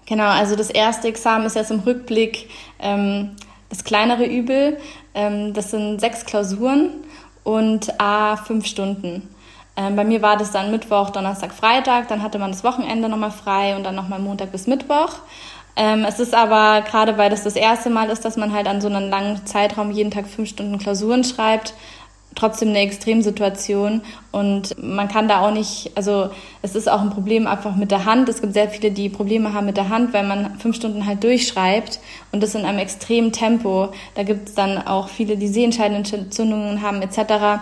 Genau, 0.05 0.27
also 0.27 0.55
das 0.55 0.69
erste 0.69 1.07
Examen 1.07 1.47
ist 1.47 1.55
jetzt 1.55 1.71
im 1.71 1.79
Rückblick 1.79 2.47
ähm, 2.77 3.31
das 3.69 3.83
kleinere 3.83 4.27
Übel. 4.27 4.77
Ähm, 5.15 5.55
das 5.55 5.71
sind 5.71 5.99
sechs 5.99 6.25
Klausuren 6.25 6.91
und 7.43 7.99
a 7.99 8.37
fünf 8.37 8.65
Stunden. 8.65 9.27
Ähm, 9.75 9.95
bei 9.95 10.03
mir 10.03 10.21
war 10.21 10.37
das 10.37 10.51
dann 10.51 10.71
Mittwoch, 10.71 11.09
Donnerstag, 11.09 11.53
Freitag, 11.53 12.07
dann 12.09 12.21
hatte 12.21 12.39
man 12.39 12.51
das 12.51 12.63
Wochenende 12.63 13.07
nochmal 13.07 13.31
frei 13.31 13.75
und 13.75 13.83
dann 13.83 13.95
nochmal 13.95 14.19
Montag 14.19 14.51
bis 14.51 14.67
Mittwoch. 14.67 15.13
Ähm, 15.75 16.03
es 16.03 16.19
ist 16.19 16.35
aber, 16.35 16.81
gerade 16.81 17.17
weil 17.17 17.29
das 17.29 17.43
das 17.43 17.55
erste 17.55 17.89
Mal 17.89 18.09
ist, 18.09 18.25
dass 18.25 18.35
man 18.35 18.51
halt 18.51 18.67
an 18.67 18.81
so 18.81 18.89
einem 18.89 19.09
langen 19.09 19.45
Zeitraum 19.45 19.91
jeden 19.91 20.11
Tag 20.11 20.27
fünf 20.27 20.49
Stunden 20.49 20.77
Klausuren 20.77 21.23
schreibt, 21.23 21.73
trotzdem 22.35 22.69
eine 22.69 22.79
Extremsituation 22.79 24.01
und 24.31 24.81
man 24.81 25.07
kann 25.07 25.27
da 25.27 25.41
auch 25.41 25.51
nicht, 25.51 25.91
also 25.95 26.29
es 26.61 26.75
ist 26.75 26.89
auch 26.89 27.01
ein 27.01 27.09
Problem 27.09 27.47
einfach 27.47 27.75
mit 27.75 27.91
der 27.91 28.05
Hand. 28.05 28.29
Es 28.29 28.41
gibt 28.41 28.53
sehr 28.53 28.69
viele, 28.69 28.91
die 28.91 29.09
Probleme 29.09 29.53
haben 29.53 29.65
mit 29.65 29.77
der 29.77 29.89
Hand, 29.89 30.13
weil 30.13 30.25
man 30.25 30.57
fünf 30.59 30.75
Stunden 30.75 31.05
halt 31.05 31.23
durchschreibt 31.23 31.99
und 32.31 32.41
das 32.41 32.55
in 32.55 32.65
einem 32.65 32.79
extremen 32.79 33.31
Tempo. 33.31 33.89
Da 34.15 34.23
gibt 34.23 34.49
es 34.49 34.55
dann 34.55 34.77
auch 34.77 35.09
viele, 35.09 35.37
die 35.37 35.47
Sehentscheidenentzündungen 35.47 36.81
haben 36.81 37.01
etc. 37.01 37.61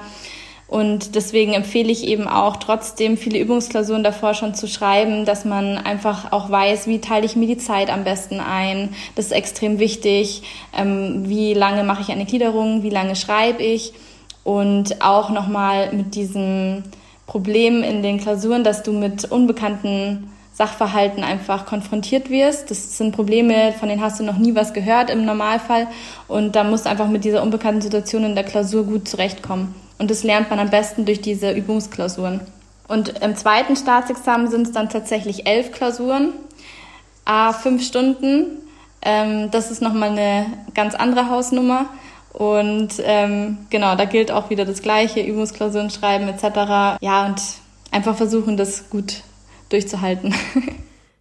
Und 0.68 1.16
deswegen 1.16 1.54
empfehle 1.54 1.92
ich 1.92 2.06
eben 2.06 2.28
auch 2.28 2.58
trotzdem 2.58 3.16
viele 3.16 3.40
Übungsklausuren 3.40 4.04
davor 4.04 4.34
schon 4.34 4.54
zu 4.54 4.68
schreiben, 4.68 5.24
dass 5.24 5.46
man 5.46 5.78
einfach 5.78 6.34
auch 6.34 6.50
weiß, 6.50 6.88
wie 6.88 7.00
teile 7.00 7.26
ich 7.26 7.38
mir 7.38 7.48
die 7.48 7.58
Zeit 7.58 7.90
am 7.90 8.04
besten 8.04 8.42
ein. 8.42 8.90
Das 9.16 9.28
ist 9.28 9.32
extrem 9.32 9.80
wichtig. 9.80 10.44
Ähm, 10.78 11.24
wie 11.28 11.54
lange 11.54 11.84
mache 11.84 12.02
ich 12.02 12.10
eine 12.10 12.26
Gliederung? 12.26 12.84
Wie 12.84 12.90
lange 12.90 13.16
schreibe 13.16 13.64
ich? 13.64 13.94
Und 14.48 15.02
auch 15.02 15.30
nochmal 15.30 15.92
mit 15.92 16.16
diesem 16.16 16.84
Problem 17.26 17.84
in 17.84 18.02
den 18.02 18.18
Klausuren, 18.18 18.64
dass 18.64 18.82
du 18.82 18.94
mit 18.94 19.30
unbekannten 19.30 20.32
Sachverhalten 20.54 21.22
einfach 21.22 21.66
konfrontiert 21.66 22.30
wirst. 22.30 22.72
Das 22.72 22.98
sind 22.98 23.14
Probleme, 23.14 23.74
von 23.74 23.90
denen 23.90 24.02
hast 24.02 24.22
du 24.22 24.24
noch 24.24 24.38
nie 24.38 24.56
was 24.56 24.74
gehört 24.74 25.10
im 25.10 25.26
Normalfall 25.26 25.88
und 26.30 26.56
da 26.56 26.64
musst 26.64 26.86
du 26.86 26.90
einfach 26.90 27.10
mit 27.10 27.26
dieser 27.26 27.44
unbekannten 27.44 27.82
Situation 27.82 28.24
in 28.24 28.36
der 28.36 28.46
Klausur 28.46 28.86
gut 28.86 29.10
zurechtkommen. 29.10 29.76
Und 29.98 30.10
das 30.12 30.24
lernt 30.24 30.50
man 30.50 30.60
am 30.60 30.70
besten 30.70 31.04
durch 31.04 31.20
diese 31.20 31.52
Übungsklausuren. 31.52 32.40
Und 32.88 33.22
im 33.22 33.36
zweiten 33.36 33.76
Staatsexamen 33.76 34.50
sind 34.50 34.68
es 34.68 34.72
dann 34.72 34.88
tatsächlich 34.88 35.46
elf 35.46 35.74
Klausuren, 35.74 36.32
a 37.26 37.52
fünf 37.52 37.86
Stunden. 37.86 38.60
Ähm, 39.02 39.52
das 39.52 39.72
ist 39.72 39.82
nochmal 39.82 40.12
eine 40.12 40.46
ganz 40.74 40.96
andere 40.96 41.30
Hausnummer. 41.30 41.88
Und 42.38 42.90
ähm, 43.00 43.58
genau, 43.72 43.96
da 43.96 44.06
gilt 44.06 44.30
auch 44.30 44.52
wieder 44.52 44.64
das 44.64 44.84
Gleiche, 44.84 45.22
Übungsklausuren 45.22 45.90
schreiben 45.90 46.28
etc. 46.28 47.02
Ja, 47.02 47.26
und 47.26 47.42
einfach 47.90 48.16
versuchen, 48.16 48.58
das 48.58 48.92
gut 48.92 49.24
durchzuhalten. 49.70 50.36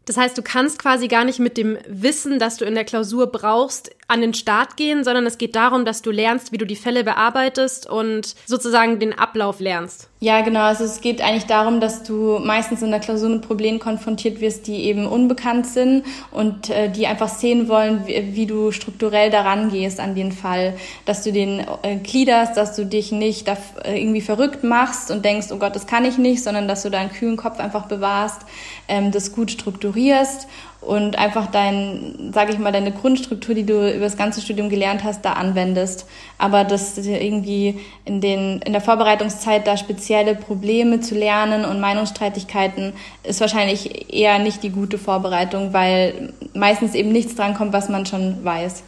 Das 0.08 0.16
heißt, 0.16 0.38
du 0.38 0.42
kannst 0.42 0.78
quasi 0.78 1.08
gar 1.08 1.24
nicht 1.24 1.40
mit 1.40 1.56
dem 1.56 1.78
Wissen, 1.88 2.38
das 2.38 2.58
du 2.58 2.64
in 2.64 2.76
der 2.76 2.84
Klausur 2.84 3.26
brauchst, 3.26 3.90
an 4.08 4.20
den 4.20 4.34
Start 4.34 4.76
gehen, 4.76 5.02
sondern 5.02 5.26
es 5.26 5.36
geht 5.36 5.56
darum, 5.56 5.84
dass 5.84 6.00
du 6.00 6.12
lernst, 6.12 6.52
wie 6.52 6.58
du 6.58 6.66
die 6.66 6.76
Fälle 6.76 7.02
bearbeitest 7.02 7.88
und 7.88 8.36
sozusagen 8.46 9.00
den 9.00 9.18
Ablauf 9.18 9.58
lernst. 9.58 10.08
Ja, 10.20 10.40
genau. 10.40 10.60
Also 10.60 10.84
es 10.84 11.00
geht 11.00 11.20
eigentlich 11.20 11.46
darum, 11.46 11.80
dass 11.80 12.04
du 12.04 12.38
meistens 12.38 12.82
in 12.82 12.90
der 12.90 13.00
Klausur 13.00 13.28
mit 13.28 13.42
Problemen 13.42 13.78
konfrontiert 13.80 14.40
wirst, 14.40 14.66
die 14.66 14.84
eben 14.84 15.06
unbekannt 15.06 15.66
sind 15.66 16.04
und 16.30 16.70
äh, 16.70 16.88
die 16.88 17.06
einfach 17.06 17.28
sehen 17.28 17.68
wollen, 17.68 18.06
wie, 18.06 18.34
wie, 18.34 18.46
du 18.46 18.70
strukturell 18.70 19.30
daran 19.30 19.70
gehst 19.70 20.00
an 20.00 20.14
den 20.14 20.32
Fall, 20.32 20.74
dass 21.04 21.22
du 21.22 21.32
den 21.32 21.66
äh, 21.82 21.96
gliederst, 21.96 22.56
dass 22.56 22.76
du 22.76 22.86
dich 22.86 23.12
nicht 23.12 23.46
da, 23.46 23.58
äh, 23.84 24.00
irgendwie 24.00 24.22
verrückt 24.22 24.64
machst 24.64 25.10
und 25.10 25.24
denkst, 25.24 25.48
oh 25.50 25.58
Gott, 25.58 25.74
das 25.74 25.86
kann 25.86 26.04
ich 26.04 26.16
nicht, 26.16 26.42
sondern 26.42 26.66
dass 26.66 26.82
du 26.82 26.90
deinen 26.90 27.10
kühlen 27.12 27.36
Kopf 27.36 27.58
einfach 27.58 27.86
bewahrst, 27.86 28.42
ähm, 28.88 29.10
das 29.10 29.32
gut 29.32 29.50
strukturierst 29.50 30.46
und 30.86 31.18
einfach 31.18 31.48
dein, 31.48 32.30
sage 32.32 32.52
ich 32.52 32.58
mal, 32.58 32.70
deine 32.70 32.92
Grundstruktur, 32.92 33.54
die 33.54 33.66
du 33.66 33.90
über 33.90 34.04
das 34.04 34.16
ganze 34.16 34.40
Studium 34.40 34.68
gelernt 34.68 35.02
hast, 35.02 35.24
da 35.24 35.32
anwendest. 35.32 36.06
Aber 36.38 36.62
das 36.62 36.96
irgendwie 36.98 37.80
in 38.04 38.20
den 38.20 38.60
in 38.60 38.72
der 38.72 38.80
Vorbereitungszeit 38.80 39.66
da 39.66 39.76
spezielle 39.76 40.36
Probleme 40.36 41.00
zu 41.00 41.16
lernen 41.16 41.64
und 41.64 41.80
Meinungsstreitigkeiten 41.80 42.92
ist 43.24 43.40
wahrscheinlich 43.40 44.14
eher 44.14 44.38
nicht 44.38 44.62
die 44.62 44.70
gute 44.70 44.96
Vorbereitung, 44.96 45.72
weil 45.72 46.32
meistens 46.54 46.94
eben 46.94 47.10
nichts 47.10 47.34
drankommt, 47.34 47.72
was 47.72 47.88
man 47.88 48.06
schon 48.06 48.44
weiß. 48.44 48.84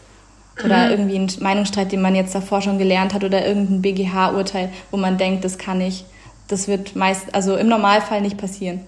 Oder 0.64 0.87
mhm. 0.87 0.90
irgendwie 0.90 1.19
ein 1.19 1.31
Meinungsstreit, 1.40 1.90
den 1.90 2.00
man 2.00 2.14
jetzt 2.14 2.35
davor 2.35 2.62
schon 2.62 2.78
gelernt 2.78 3.12
hat 3.12 3.25
oder 3.25 3.45
irgendein 3.45 3.83
BGH-Urteil, 3.83 4.71
wo 4.90 4.97
man 4.97 5.19
denkt, 5.19 5.45
das 5.45 5.59
kann 5.59 5.81
ich. 5.81 6.05
Das 6.47 6.69
wird 6.69 6.95
meist, 6.97 7.35
also 7.35 7.57
im 7.57 7.69
Normalfall 7.69 8.21
nicht 8.21 8.38
passieren. 8.38 8.81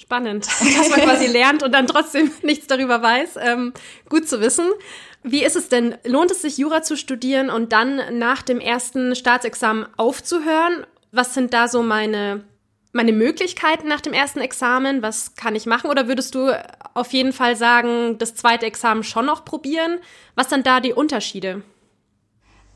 Spannend, 0.00 0.46
dass 0.46 0.88
man 0.88 1.00
quasi 1.00 1.26
lernt 1.30 1.62
und 1.62 1.72
dann 1.72 1.86
trotzdem 1.86 2.30
nichts 2.42 2.66
darüber 2.66 3.02
weiß. 3.02 3.36
Ähm, 3.38 3.74
gut 4.08 4.26
zu 4.26 4.40
wissen. 4.40 4.66
Wie 5.22 5.44
ist 5.44 5.56
es 5.56 5.68
denn? 5.68 5.94
Lohnt 6.04 6.30
es 6.30 6.40
sich, 6.40 6.56
Jura 6.56 6.80
zu 6.80 6.96
studieren 6.96 7.50
und 7.50 7.72
dann 7.72 8.18
nach 8.18 8.40
dem 8.40 8.60
ersten 8.60 9.14
Staatsexamen 9.14 9.86
aufzuhören? 9.98 10.86
Was 11.12 11.34
sind 11.34 11.52
da 11.52 11.68
so 11.68 11.82
meine, 11.82 12.44
meine 12.92 13.12
Möglichkeiten 13.12 13.88
nach 13.88 14.00
dem 14.00 14.14
ersten 14.14 14.40
Examen? 14.40 15.02
Was 15.02 15.34
kann 15.34 15.54
ich 15.54 15.66
machen? 15.66 15.90
Oder 15.90 16.08
würdest 16.08 16.34
du 16.34 16.50
auf 16.94 17.12
jeden 17.12 17.34
Fall 17.34 17.54
sagen, 17.54 18.16
das 18.16 18.34
zweite 18.34 18.64
Examen 18.64 19.02
schon 19.02 19.26
noch 19.26 19.44
probieren? 19.44 19.98
Was 20.34 20.48
sind 20.48 20.66
da 20.66 20.80
die 20.80 20.94
Unterschiede? 20.94 21.62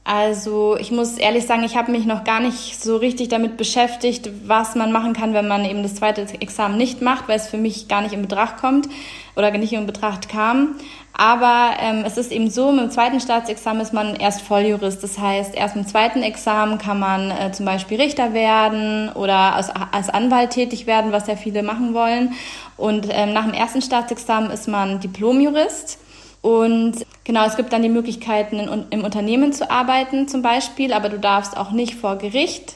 Also 0.07 0.77
ich 0.79 0.91
muss 0.91 1.17
ehrlich 1.17 1.47
sagen, 1.47 1.65
ich 1.65 1.79
habe 1.79 1.91
mich 1.91 2.05
noch 2.05 2.25
gar 2.25 2.39
nicht 2.39 2.83
so 2.83 2.99
richtig 2.99 3.29
damit 3.29 3.57
beschäftigt, 3.57 4.29
was 4.47 4.75
man 4.75 4.93
machen 4.93 5.15
kann, 5.15 5.33
wenn 5.33 5.49
man 5.49 5.65
eben 5.65 5.83
das 5.83 5.95
zweite 5.95 6.27
Examen 6.41 6.77
nicht 6.77 7.01
macht, 7.01 7.27
weil 7.27 7.39
es 7.39 7.49
für 7.49 7.57
mich 7.57 7.89
gar 7.89 8.03
nicht 8.03 8.13
in 8.13 8.21
Betracht 8.21 8.59
kommt 8.59 8.87
oder 9.35 9.51
nicht 9.53 9.73
in 9.73 9.87
Betracht 9.87 10.29
kam. 10.29 10.77
Aber 11.17 11.71
ähm, 11.81 12.03
es 12.05 12.19
ist 12.19 12.33
eben 12.33 12.51
so, 12.51 12.71
mit 12.73 12.83
dem 12.83 12.91
zweiten 12.91 13.21
Staatsexamen 13.21 13.81
ist 13.81 13.95
man 13.95 14.17
erst 14.17 14.43
Volljurist. 14.43 15.03
Das 15.03 15.19
heißt, 15.19 15.55
erst 15.55 15.77
mit 15.77 15.87
dem 15.87 15.89
zweiten 15.89 16.23
Examen 16.23 16.77
kann 16.77 16.99
man 16.99 17.31
äh, 17.31 17.53
zum 17.53 17.65
Beispiel 17.65 17.99
Richter 17.99 18.35
werden 18.35 19.11
oder 19.11 19.55
als, 19.55 19.71
als 19.71 20.11
Anwalt 20.11 20.51
tätig 20.51 20.87
werden, 20.87 21.13
was 21.13 21.29
ja 21.29 21.37
viele 21.37 21.63
machen 21.63 21.95
wollen. 21.95 22.35
Und 22.77 23.07
ähm, 23.11 23.33
nach 23.33 23.45
dem 23.45 23.55
ersten 23.55 23.81
Staatsexamen 23.81 24.51
ist 24.51 24.69
man 24.69 25.01
Diplomjurist. 25.01 25.99
Und 26.45 27.07
genau, 27.25 27.47
es 27.47 27.57
gibt 27.57 27.73
dann 27.73 27.81
die 27.81 27.89
Möglichkeiten, 27.89 28.59
in, 28.59 28.85
im 28.91 29.03
Unternehmen 29.03 29.55
zu 29.55 29.71
arbeiten 29.71 30.29
zum 30.29 30.43
Beispiel, 30.43 30.93
aber 30.93 31.09
du 31.09 31.19
darfst 31.19 31.57
auch 31.57 31.71
nicht 31.71 31.95
vor 31.95 32.17
Gericht. 32.17 32.75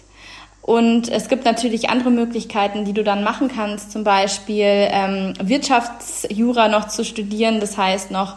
Und 0.62 1.10
es 1.10 1.28
gibt 1.28 1.44
natürlich 1.44 1.90
andere 1.90 2.10
Möglichkeiten, 2.10 2.86
die 2.86 2.94
du 2.94 3.04
dann 3.04 3.22
machen 3.22 3.50
kannst, 3.54 3.92
zum 3.92 4.04
Beispiel 4.04 4.64
ähm, 4.64 5.34
Wirtschaftsjura 5.42 6.68
noch 6.68 6.88
zu 6.88 7.04
studieren, 7.04 7.60
das 7.60 7.76
heißt 7.76 8.10
noch 8.10 8.36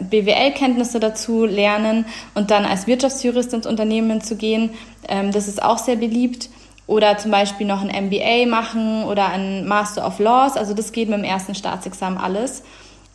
BWL-Kenntnisse 0.00 1.00
dazu 1.00 1.46
lernen 1.46 2.06
und 2.36 2.52
dann 2.52 2.64
als 2.64 2.86
Wirtschaftsjurist 2.86 3.52
ins 3.54 3.66
Unternehmen 3.66 4.20
zu 4.20 4.36
gehen. 4.36 4.70
Ähm, 5.08 5.32
das 5.32 5.48
ist 5.48 5.60
auch 5.60 5.78
sehr 5.78 5.96
beliebt. 5.96 6.48
Oder 6.86 7.18
zum 7.18 7.32
Beispiel 7.32 7.66
noch 7.66 7.82
ein 7.82 8.06
MBA 8.06 8.46
machen 8.46 9.02
oder 9.04 9.30
ein 9.30 9.66
Master 9.66 10.06
of 10.06 10.20
Laws. 10.20 10.56
Also 10.56 10.74
das 10.74 10.92
geht 10.92 11.08
mit 11.08 11.18
dem 11.18 11.24
ersten 11.24 11.56
Staatsexamen 11.56 12.18
alles. 12.18 12.62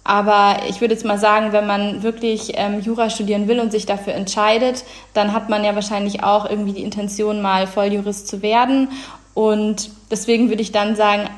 Aber 0.10 0.64
ich 0.68 0.82
würde 0.82 0.96
jetzt 0.96 1.06
mal 1.06 1.20
sagen, 1.20 1.52
wenn 1.52 1.68
man 1.68 2.02
wirklich 2.02 2.54
ähm, 2.56 2.82
Jura 2.82 3.12
studieren 3.12 3.48
will 3.48 3.60
und 3.60 3.72
sich 3.72 3.86
dafür 3.86 4.16
entscheidet, 4.16 4.84
dann 5.14 5.34
hat 5.34 5.50
man 5.50 5.64
ja 5.64 5.76
wahrscheinlich 5.76 6.24
auch 6.24 6.50
irgendwie 6.50 6.74
die 6.74 6.82
Intention, 6.82 7.44
mal 7.44 7.68
Volljurist 7.68 8.28
zu 8.28 8.42
werden. 8.42 8.90
Und 9.36 9.92
deswegen 10.10 10.50
würde 10.50 10.64
ich 10.64 10.72
dann 10.72 10.96
sagen, 10.96 11.30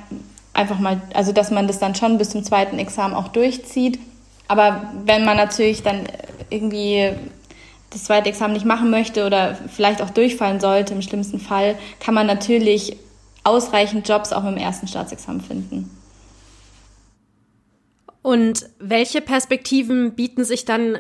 einfach 0.54 0.80
mal, 0.80 1.02
also 1.14 1.34
dass 1.34 1.52
man 1.52 1.68
das 1.68 1.80
dann 1.80 1.96
schon 1.96 2.18
bis 2.18 2.30
zum 2.30 2.46
zweiten 2.46 2.80
Examen 2.80 3.14
auch 3.14 3.28
durchzieht. 3.28 4.00
Aber 4.48 4.84
wenn 5.04 5.26
man 5.26 5.36
natürlich 5.36 5.84
dann 5.84 6.04
irgendwie 6.50 7.12
das 7.90 8.06
zweite 8.06 8.30
Examen 8.30 8.54
nicht 8.54 8.66
machen 8.66 8.90
möchte 8.90 9.26
oder 9.26 9.58
vielleicht 9.68 10.02
auch 10.02 10.12
durchfallen 10.12 10.62
sollte, 10.62 10.94
im 10.94 11.02
schlimmsten 11.02 11.42
Fall, 11.42 11.76
kann 12.00 12.14
man 12.14 12.26
natürlich 12.26 12.96
ausreichend 13.44 14.08
Jobs 14.08 14.32
auch 14.32 14.46
im 14.46 14.56
ersten 14.56 14.88
Staatsexamen 14.88 15.42
finden. 15.42 15.90
Und 18.22 18.70
welche 18.80 19.22
Perspektiven 19.22 20.14
bieten 20.14 20.44
sich 20.44 20.66
dann 20.66 21.00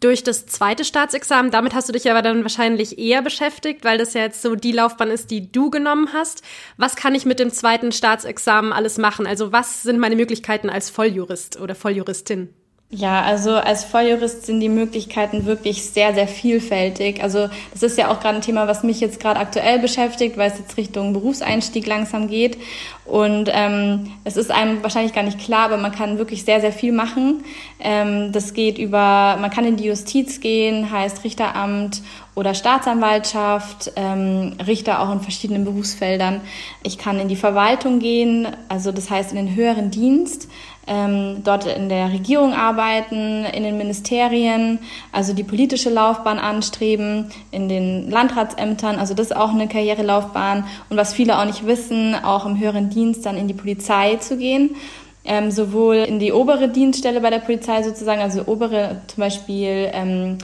durch 0.00 0.22
das 0.22 0.46
zweite 0.46 0.84
Staatsexamen? 0.84 1.50
Damit 1.50 1.74
hast 1.74 1.88
du 1.88 1.92
dich 1.92 2.10
aber 2.10 2.22
dann 2.22 2.42
wahrscheinlich 2.42 2.98
eher 2.98 3.22
beschäftigt, 3.22 3.84
weil 3.84 3.98
das 3.98 4.14
ja 4.14 4.22
jetzt 4.22 4.42
so 4.42 4.54
die 4.54 4.72
Laufbahn 4.72 5.10
ist, 5.10 5.30
die 5.30 5.50
du 5.50 5.70
genommen 5.70 6.12
hast. 6.12 6.42
Was 6.76 6.96
kann 6.96 7.14
ich 7.14 7.26
mit 7.26 7.38
dem 7.38 7.50
zweiten 7.50 7.92
Staatsexamen 7.92 8.72
alles 8.72 8.98
machen? 8.98 9.26
Also 9.26 9.52
was 9.52 9.82
sind 9.82 9.98
meine 9.98 10.16
Möglichkeiten 10.16 10.70
als 10.70 10.90
Volljurist 10.90 11.60
oder 11.60 11.74
Volljuristin? 11.74 12.54
Ja, 12.92 13.22
also 13.22 13.52
als 13.52 13.84
Volljurist 13.84 14.46
sind 14.46 14.58
die 14.58 14.68
Möglichkeiten 14.68 15.46
wirklich 15.46 15.84
sehr, 15.84 16.12
sehr 16.12 16.26
vielfältig. 16.26 17.22
Also 17.22 17.48
das 17.70 17.84
ist 17.84 17.96
ja 17.96 18.10
auch 18.10 18.18
gerade 18.18 18.38
ein 18.38 18.42
Thema, 18.42 18.66
was 18.66 18.82
mich 18.82 18.98
jetzt 18.98 19.20
gerade 19.20 19.38
aktuell 19.38 19.78
beschäftigt, 19.78 20.36
weil 20.36 20.50
es 20.50 20.58
jetzt 20.58 20.76
Richtung 20.76 21.12
Berufseinstieg 21.12 21.86
langsam 21.86 22.26
geht. 22.26 22.58
Und 23.04 23.48
ähm, 23.52 24.10
es 24.24 24.36
ist 24.36 24.50
einem 24.50 24.82
wahrscheinlich 24.82 25.12
gar 25.12 25.22
nicht 25.22 25.38
klar, 25.38 25.66
aber 25.66 25.76
man 25.76 25.92
kann 25.92 26.18
wirklich 26.18 26.44
sehr, 26.44 26.60
sehr 26.60 26.72
viel 26.72 26.90
machen. 26.90 27.44
Ähm, 27.78 28.32
das 28.32 28.54
geht 28.54 28.76
über, 28.76 29.36
man 29.40 29.50
kann 29.50 29.64
in 29.64 29.76
die 29.76 29.84
Justiz 29.84 30.40
gehen, 30.40 30.90
heißt 30.90 31.22
Richteramt 31.22 32.02
oder 32.40 32.54
Staatsanwaltschaft, 32.54 33.92
ähm, 33.96 34.54
Richter 34.66 35.00
auch 35.00 35.12
in 35.12 35.20
verschiedenen 35.20 35.64
Berufsfeldern. 35.64 36.40
Ich 36.82 36.96
kann 36.96 37.20
in 37.20 37.28
die 37.28 37.36
Verwaltung 37.36 37.98
gehen, 37.98 38.48
also 38.68 38.92
das 38.92 39.10
heißt 39.10 39.32
in 39.32 39.36
den 39.36 39.54
höheren 39.54 39.90
Dienst 39.90 40.48
ähm, 40.86 41.42
dort 41.44 41.66
in 41.66 41.88
der 41.88 42.10
Regierung 42.12 42.52
arbeiten, 42.52 43.44
in 43.44 43.62
den 43.62 43.78
Ministerien, 43.78 44.80
also 45.12 45.32
die 45.32 45.44
politische 45.44 45.88
Laufbahn 45.88 46.38
anstreben, 46.38 47.30
in 47.52 47.68
den 47.68 48.10
Landratsämtern, 48.10 48.98
also 48.98 49.14
das 49.14 49.26
ist 49.26 49.36
auch 49.36 49.50
eine 49.50 49.68
Karrierelaufbahn. 49.68 50.64
Und 50.88 50.96
was 50.96 51.12
viele 51.12 51.38
auch 51.38 51.44
nicht 51.44 51.66
wissen, 51.66 52.16
auch 52.16 52.44
im 52.44 52.58
höheren 52.58 52.90
Dienst 52.90 53.24
dann 53.24 53.36
in 53.36 53.46
die 53.46 53.54
Polizei 53.54 54.16
zu 54.16 54.36
gehen. 54.36 54.74
Ähm, 55.22 55.50
sowohl 55.50 55.96
in 55.96 56.18
die 56.18 56.32
obere 56.32 56.68
Dienststelle 56.68 57.20
bei 57.20 57.28
der 57.28 57.40
Polizei 57.40 57.82
sozusagen, 57.82 58.22
also 58.22 58.46
obere 58.46 59.02
zum 59.06 59.20
Beispiel 59.20 59.90
ähm, 59.92 60.38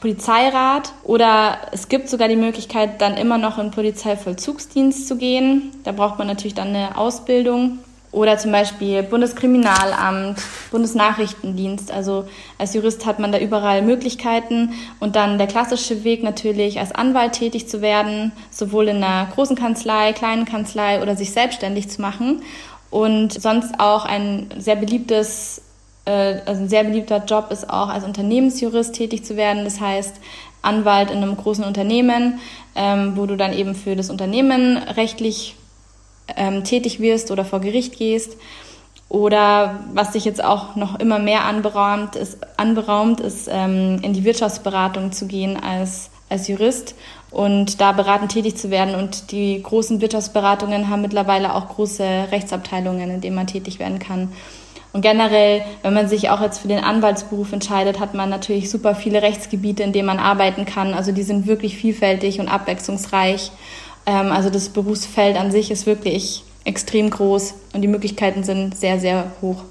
Polizeirat 0.00 0.92
oder 1.04 1.58
es 1.72 1.88
gibt 1.88 2.08
sogar 2.08 2.28
die 2.28 2.36
Möglichkeit, 2.36 3.00
dann 3.00 3.16
immer 3.16 3.38
noch 3.38 3.58
in 3.58 3.70
Polizeivollzugsdienst 3.70 5.06
zu 5.06 5.16
gehen. 5.16 5.72
Da 5.84 5.92
braucht 5.92 6.18
man 6.18 6.26
natürlich 6.26 6.54
dann 6.54 6.68
eine 6.68 6.96
Ausbildung. 6.96 7.78
Oder 8.12 8.38
zum 8.38 8.50
Beispiel 8.50 9.04
Bundeskriminalamt, 9.04 10.36
Bundesnachrichtendienst. 10.72 11.92
Also 11.92 12.26
als 12.58 12.74
Jurist 12.74 13.06
hat 13.06 13.20
man 13.20 13.30
da 13.30 13.38
überall 13.38 13.82
Möglichkeiten. 13.82 14.72
Und 14.98 15.14
dann 15.14 15.38
der 15.38 15.46
klassische 15.46 16.02
Weg 16.02 16.24
natürlich 16.24 16.80
als 16.80 16.90
Anwalt 16.90 17.34
tätig 17.34 17.68
zu 17.68 17.82
werden, 17.82 18.32
sowohl 18.50 18.88
in 18.88 18.96
einer 18.96 19.30
großen 19.32 19.54
Kanzlei, 19.54 20.12
kleinen 20.12 20.44
Kanzlei 20.44 21.00
oder 21.00 21.14
sich 21.14 21.30
selbstständig 21.30 21.88
zu 21.88 22.02
machen. 22.02 22.42
Und 22.90 23.40
sonst 23.40 23.78
auch 23.78 24.04
ein 24.04 24.48
sehr 24.58 24.74
beliebtes, 24.74 25.62
also 26.04 26.62
ein 26.62 26.68
sehr 26.68 26.84
beliebter 26.84 27.24
Job 27.24 27.50
ist 27.50 27.68
auch 27.68 27.88
als 27.88 28.04
Unternehmensjurist 28.04 28.94
tätig 28.94 29.24
zu 29.24 29.36
werden. 29.36 29.64
Das 29.64 29.80
heißt, 29.80 30.16
Anwalt 30.62 31.10
in 31.10 31.18
einem 31.18 31.36
großen 31.36 31.64
Unternehmen, 31.64 32.38
ähm, 32.74 33.16
wo 33.16 33.26
du 33.26 33.36
dann 33.36 33.52
eben 33.52 33.74
für 33.74 33.96
das 33.96 34.10
Unternehmen 34.10 34.76
rechtlich 34.76 35.56
ähm, 36.36 36.64
tätig 36.64 37.00
wirst 37.00 37.30
oder 37.30 37.44
vor 37.44 37.60
Gericht 37.60 37.96
gehst. 37.96 38.36
Oder 39.08 39.80
was 39.92 40.12
sich 40.12 40.24
jetzt 40.24 40.42
auch 40.42 40.76
noch 40.76 41.00
immer 41.00 41.18
mehr 41.18 41.44
anberaumt 41.44 42.14
ist, 42.14 42.38
anberaumt, 42.56 43.20
ist 43.20 43.48
ähm, 43.50 43.98
in 44.02 44.12
die 44.12 44.24
Wirtschaftsberatung 44.24 45.10
zu 45.10 45.26
gehen 45.26 45.56
als, 45.60 46.10
als 46.28 46.46
Jurist 46.46 46.94
und 47.32 47.80
da 47.80 47.90
beratend 47.90 48.30
tätig 48.30 48.56
zu 48.56 48.70
werden. 48.70 48.94
Und 48.94 49.32
die 49.32 49.60
großen 49.60 50.00
Wirtschaftsberatungen 50.00 50.88
haben 50.88 51.02
mittlerweile 51.02 51.54
auch 51.54 51.68
große 51.68 52.04
Rechtsabteilungen, 52.30 53.10
in 53.10 53.20
denen 53.20 53.34
man 53.34 53.48
tätig 53.48 53.80
werden 53.80 53.98
kann. 53.98 54.32
Und 54.92 55.02
generell, 55.02 55.62
wenn 55.82 55.94
man 55.94 56.08
sich 56.08 56.30
auch 56.30 56.40
jetzt 56.40 56.58
für 56.58 56.68
den 56.68 56.82
Anwaltsberuf 56.82 57.52
entscheidet, 57.52 58.00
hat 58.00 58.14
man 58.14 58.28
natürlich 58.28 58.70
super 58.70 58.94
viele 58.94 59.22
Rechtsgebiete, 59.22 59.82
in 59.82 59.92
denen 59.92 60.06
man 60.06 60.18
arbeiten 60.18 60.64
kann. 60.64 60.94
Also 60.94 61.12
die 61.12 61.22
sind 61.22 61.46
wirklich 61.46 61.76
vielfältig 61.76 62.40
und 62.40 62.48
abwechslungsreich. 62.48 63.52
Ähm, 64.06 64.32
also 64.32 64.50
das 64.50 64.68
Berufsfeld 64.70 65.36
an 65.36 65.52
sich 65.52 65.70
ist 65.70 65.86
wirklich 65.86 66.42
extrem 66.64 67.10
groß 67.10 67.54
und 67.72 67.82
die 67.82 67.88
Möglichkeiten 67.88 68.42
sind 68.42 68.76
sehr, 68.76 68.98
sehr 68.98 69.32
hoch. 69.40 69.62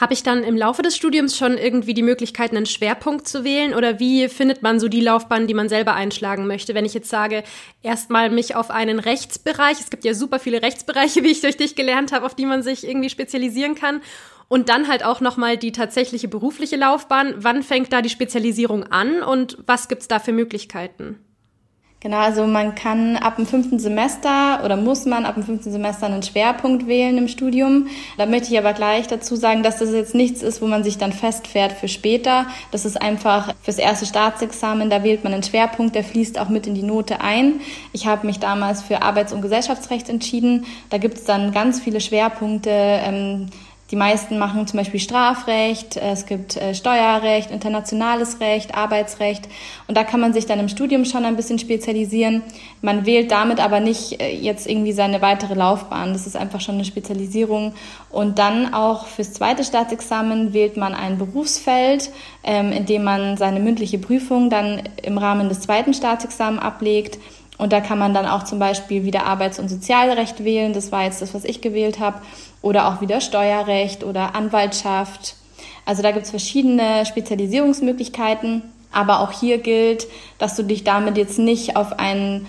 Habe 0.00 0.14
ich 0.14 0.22
dann 0.22 0.42
im 0.44 0.56
Laufe 0.56 0.80
des 0.80 0.96
Studiums 0.96 1.36
schon 1.36 1.58
irgendwie 1.58 1.92
die 1.92 2.02
Möglichkeit, 2.02 2.52
einen 2.52 2.64
Schwerpunkt 2.64 3.28
zu 3.28 3.44
wählen? 3.44 3.74
Oder 3.74 4.00
wie 4.00 4.30
findet 4.30 4.62
man 4.62 4.80
so 4.80 4.88
die 4.88 5.02
Laufbahn, 5.02 5.46
die 5.46 5.52
man 5.52 5.68
selber 5.68 5.92
einschlagen 5.92 6.46
möchte? 6.46 6.74
Wenn 6.74 6.86
ich 6.86 6.94
jetzt 6.94 7.10
sage, 7.10 7.44
erstmal 7.82 8.30
mich 8.30 8.56
auf 8.56 8.70
einen 8.70 8.98
Rechtsbereich, 8.98 9.78
es 9.78 9.90
gibt 9.90 10.06
ja 10.06 10.14
super 10.14 10.38
viele 10.38 10.62
Rechtsbereiche, 10.62 11.22
wie 11.22 11.30
ich 11.30 11.42
durch 11.42 11.58
dich 11.58 11.76
gelernt 11.76 12.12
habe, 12.12 12.24
auf 12.24 12.34
die 12.34 12.46
man 12.46 12.62
sich 12.62 12.88
irgendwie 12.88 13.10
spezialisieren 13.10 13.74
kann. 13.74 14.00
Und 14.48 14.70
dann 14.70 14.88
halt 14.88 15.04
auch 15.04 15.20
nochmal 15.20 15.58
die 15.58 15.70
tatsächliche 15.70 16.28
berufliche 16.28 16.76
Laufbahn. 16.76 17.34
Wann 17.36 17.62
fängt 17.62 17.92
da 17.92 18.00
die 18.00 18.08
Spezialisierung 18.08 18.84
an 18.84 19.22
und 19.22 19.58
was 19.66 19.86
gibt's 19.86 20.08
da 20.08 20.18
für 20.18 20.32
Möglichkeiten? 20.32 21.18
Genau, 22.02 22.16
also 22.16 22.46
man 22.46 22.74
kann 22.74 23.16
ab 23.16 23.36
dem 23.36 23.44
fünften 23.44 23.78
Semester 23.78 24.64
oder 24.64 24.76
muss 24.78 25.04
man 25.04 25.26
ab 25.26 25.34
dem 25.34 25.42
fünften 25.42 25.70
Semester 25.70 26.06
einen 26.06 26.22
Schwerpunkt 26.22 26.86
wählen 26.86 27.18
im 27.18 27.28
Studium. 27.28 27.88
Da 28.16 28.24
möchte 28.24 28.50
ich 28.50 28.58
aber 28.58 28.72
gleich 28.72 29.06
dazu 29.06 29.36
sagen, 29.36 29.62
dass 29.62 29.80
das 29.80 29.92
jetzt 29.92 30.14
nichts 30.14 30.40
ist, 30.40 30.62
wo 30.62 30.66
man 30.66 30.82
sich 30.82 30.96
dann 30.96 31.12
festfährt 31.12 31.72
für 31.72 31.88
später. 31.88 32.46
Das 32.70 32.86
ist 32.86 33.00
einfach 33.00 33.52
fürs 33.62 33.76
erste 33.76 34.06
Staatsexamen, 34.06 34.88
da 34.88 35.02
wählt 35.02 35.24
man 35.24 35.34
einen 35.34 35.42
Schwerpunkt, 35.42 35.94
der 35.94 36.02
fließt 36.02 36.38
auch 36.38 36.48
mit 36.48 36.66
in 36.66 36.74
die 36.74 36.82
Note 36.82 37.20
ein. 37.20 37.60
Ich 37.92 38.06
habe 38.06 38.26
mich 38.26 38.38
damals 38.38 38.80
für 38.80 39.02
Arbeits- 39.02 39.34
und 39.34 39.42
Gesellschaftsrecht 39.42 40.08
entschieden. 40.08 40.64
Da 40.88 40.96
gibt 40.96 41.18
es 41.18 41.24
dann 41.24 41.52
ganz 41.52 41.80
viele 41.80 42.00
Schwerpunkte. 42.00 42.70
Ähm, 42.70 43.50
die 43.90 43.96
meisten 43.96 44.38
machen 44.38 44.66
zum 44.66 44.78
Beispiel 44.78 45.00
Strafrecht, 45.00 45.96
äh, 45.96 46.12
es 46.12 46.26
gibt 46.26 46.56
äh, 46.56 46.74
Steuerrecht, 46.74 47.50
internationales 47.50 48.40
Recht, 48.40 48.74
Arbeitsrecht 48.74 49.48
und 49.88 49.96
da 49.96 50.04
kann 50.04 50.20
man 50.20 50.32
sich 50.32 50.46
dann 50.46 50.60
im 50.60 50.68
Studium 50.68 51.04
schon 51.04 51.24
ein 51.24 51.36
bisschen 51.36 51.58
spezialisieren. 51.58 52.42
Man 52.82 53.04
wählt 53.04 53.30
damit 53.30 53.60
aber 53.60 53.80
nicht 53.80 54.20
äh, 54.20 54.32
jetzt 54.32 54.68
irgendwie 54.68 54.92
seine 54.92 55.22
weitere 55.22 55.54
Laufbahn. 55.54 56.12
Das 56.12 56.26
ist 56.26 56.36
einfach 56.36 56.60
schon 56.60 56.76
eine 56.76 56.84
Spezialisierung. 56.84 57.74
Und 58.10 58.38
dann 58.38 58.72
auch 58.72 59.06
fürs 59.06 59.32
zweite 59.32 59.64
Staatsexamen 59.64 60.52
wählt 60.52 60.76
man 60.76 60.94
ein 60.94 61.18
Berufsfeld, 61.18 62.10
ähm, 62.44 62.72
in 62.72 62.86
dem 62.86 63.04
man 63.04 63.36
seine 63.36 63.60
mündliche 63.60 63.98
Prüfung 63.98 64.50
dann 64.50 64.82
im 65.02 65.18
Rahmen 65.18 65.48
des 65.48 65.60
zweiten 65.60 65.94
Staatsexamens 65.94 66.62
ablegt. 66.62 67.18
Und 67.58 67.74
da 67.74 67.80
kann 67.80 67.98
man 67.98 68.14
dann 68.14 68.24
auch 68.24 68.44
zum 68.44 68.58
Beispiel 68.58 69.04
wieder 69.04 69.26
Arbeits- 69.26 69.58
und 69.58 69.68
Sozialrecht 69.68 70.44
wählen. 70.44 70.72
Das 70.72 70.92
war 70.92 71.04
jetzt 71.04 71.20
das, 71.20 71.34
was 71.34 71.44
ich 71.44 71.60
gewählt 71.60 72.00
habe 72.00 72.22
oder 72.62 72.88
auch 72.88 73.00
wieder 73.00 73.20
Steuerrecht 73.20 74.04
oder 74.04 74.34
Anwaltschaft. 74.34 75.36
Also 75.86 76.02
da 76.02 76.12
gibt 76.12 76.24
es 76.24 76.30
verschiedene 76.30 77.06
Spezialisierungsmöglichkeiten, 77.06 78.62
aber 78.92 79.20
auch 79.20 79.32
hier 79.32 79.58
gilt, 79.58 80.06
dass 80.38 80.56
du 80.56 80.62
dich 80.62 80.84
damit 80.84 81.16
jetzt 81.16 81.38
nicht 81.38 81.76
auf 81.76 81.98
einen 81.98 82.46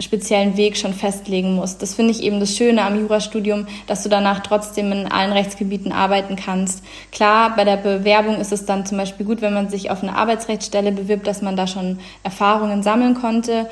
speziellen 0.00 0.56
Weg 0.56 0.76
schon 0.76 0.94
festlegen 0.94 1.54
musst. 1.54 1.80
Das 1.80 1.94
finde 1.94 2.10
ich 2.10 2.22
eben 2.22 2.40
das 2.40 2.56
Schöne 2.56 2.82
am 2.82 2.98
Jurastudium, 2.98 3.66
dass 3.86 4.02
du 4.02 4.08
danach 4.08 4.40
trotzdem 4.40 4.90
in 4.92 5.10
allen 5.10 5.32
Rechtsgebieten 5.32 5.92
arbeiten 5.92 6.36
kannst. 6.36 6.82
Klar, 7.12 7.54
bei 7.54 7.64
der 7.64 7.76
Bewerbung 7.76 8.36
ist 8.36 8.52
es 8.52 8.66
dann 8.66 8.84
zum 8.84 8.98
Beispiel 8.98 9.24
gut, 9.24 9.42
wenn 9.42 9.54
man 9.54 9.68
sich 9.68 9.90
auf 9.90 10.02
eine 10.02 10.16
Arbeitsrechtsstelle 10.16 10.92
bewirbt, 10.92 11.26
dass 11.26 11.42
man 11.42 11.56
da 11.56 11.66
schon 11.66 12.00
Erfahrungen 12.22 12.82
sammeln 12.82 13.14
konnte. 13.14 13.68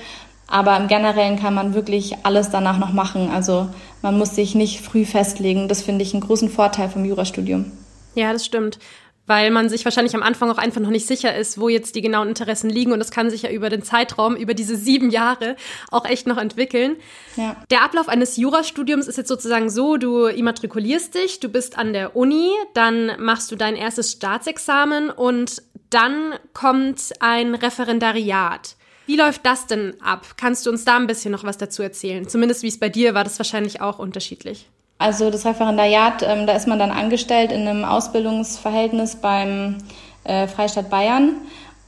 Aber 0.50 0.76
im 0.76 0.88
Generellen 0.88 1.38
kann 1.38 1.54
man 1.54 1.74
wirklich 1.74 2.16
alles 2.24 2.50
danach 2.50 2.76
noch 2.78 2.92
machen. 2.92 3.30
Also 3.30 3.68
man 4.02 4.18
muss 4.18 4.34
sich 4.34 4.54
nicht 4.56 4.80
früh 4.80 5.04
festlegen. 5.04 5.68
Das 5.68 5.80
finde 5.80 6.02
ich 6.02 6.12
einen 6.12 6.22
großen 6.22 6.50
Vorteil 6.50 6.90
vom 6.90 7.04
Jurastudium. 7.04 7.70
Ja, 8.16 8.32
das 8.32 8.44
stimmt. 8.44 8.80
Weil 9.26 9.52
man 9.52 9.68
sich 9.68 9.84
wahrscheinlich 9.84 10.16
am 10.16 10.24
Anfang 10.24 10.50
auch 10.50 10.58
einfach 10.58 10.80
noch 10.80 10.90
nicht 10.90 11.06
sicher 11.06 11.32
ist, 11.36 11.60
wo 11.60 11.68
jetzt 11.68 11.94
die 11.94 12.00
genauen 12.00 12.26
Interessen 12.26 12.68
liegen. 12.68 12.90
Und 12.90 12.98
das 12.98 13.12
kann 13.12 13.30
sich 13.30 13.42
ja 13.42 13.50
über 13.50 13.68
den 13.68 13.84
Zeitraum, 13.84 14.34
über 14.34 14.54
diese 14.54 14.74
sieben 14.74 15.10
Jahre 15.10 15.54
auch 15.92 16.04
echt 16.04 16.26
noch 16.26 16.36
entwickeln. 16.36 16.96
Ja. 17.36 17.54
Der 17.70 17.84
Ablauf 17.84 18.08
eines 18.08 18.36
Jurastudiums 18.36 19.06
ist 19.06 19.18
jetzt 19.18 19.28
sozusagen 19.28 19.70
so, 19.70 19.98
du 19.98 20.24
immatrikulierst 20.24 21.14
dich, 21.14 21.38
du 21.38 21.48
bist 21.48 21.78
an 21.78 21.92
der 21.92 22.16
Uni, 22.16 22.50
dann 22.74 23.12
machst 23.20 23.52
du 23.52 23.56
dein 23.56 23.76
erstes 23.76 24.10
Staatsexamen 24.10 25.10
und 25.10 25.62
dann 25.90 26.34
kommt 26.54 27.12
ein 27.20 27.54
Referendariat. 27.54 28.74
Wie 29.06 29.16
läuft 29.16 29.44
das 29.44 29.66
denn 29.66 29.94
ab? 30.02 30.26
Kannst 30.36 30.66
du 30.66 30.70
uns 30.70 30.84
da 30.84 30.96
ein 30.96 31.06
bisschen 31.06 31.32
noch 31.32 31.44
was 31.44 31.58
dazu 31.58 31.82
erzählen? 31.82 32.28
Zumindest 32.28 32.62
wie 32.62 32.68
es 32.68 32.78
bei 32.78 32.88
dir 32.88 33.14
war, 33.14 33.24
das 33.24 33.38
wahrscheinlich 33.38 33.80
auch 33.80 33.98
unterschiedlich. 33.98 34.66
Also 34.98 35.30
das 35.30 35.46
Referendariat, 35.46 36.22
ähm, 36.22 36.46
da 36.46 36.54
ist 36.54 36.68
man 36.68 36.78
dann 36.78 36.90
angestellt 36.90 37.52
in 37.52 37.66
einem 37.66 37.84
Ausbildungsverhältnis 37.84 39.16
beim 39.16 39.78
äh, 40.24 40.46
Freistaat 40.46 40.90
Bayern 40.90 41.36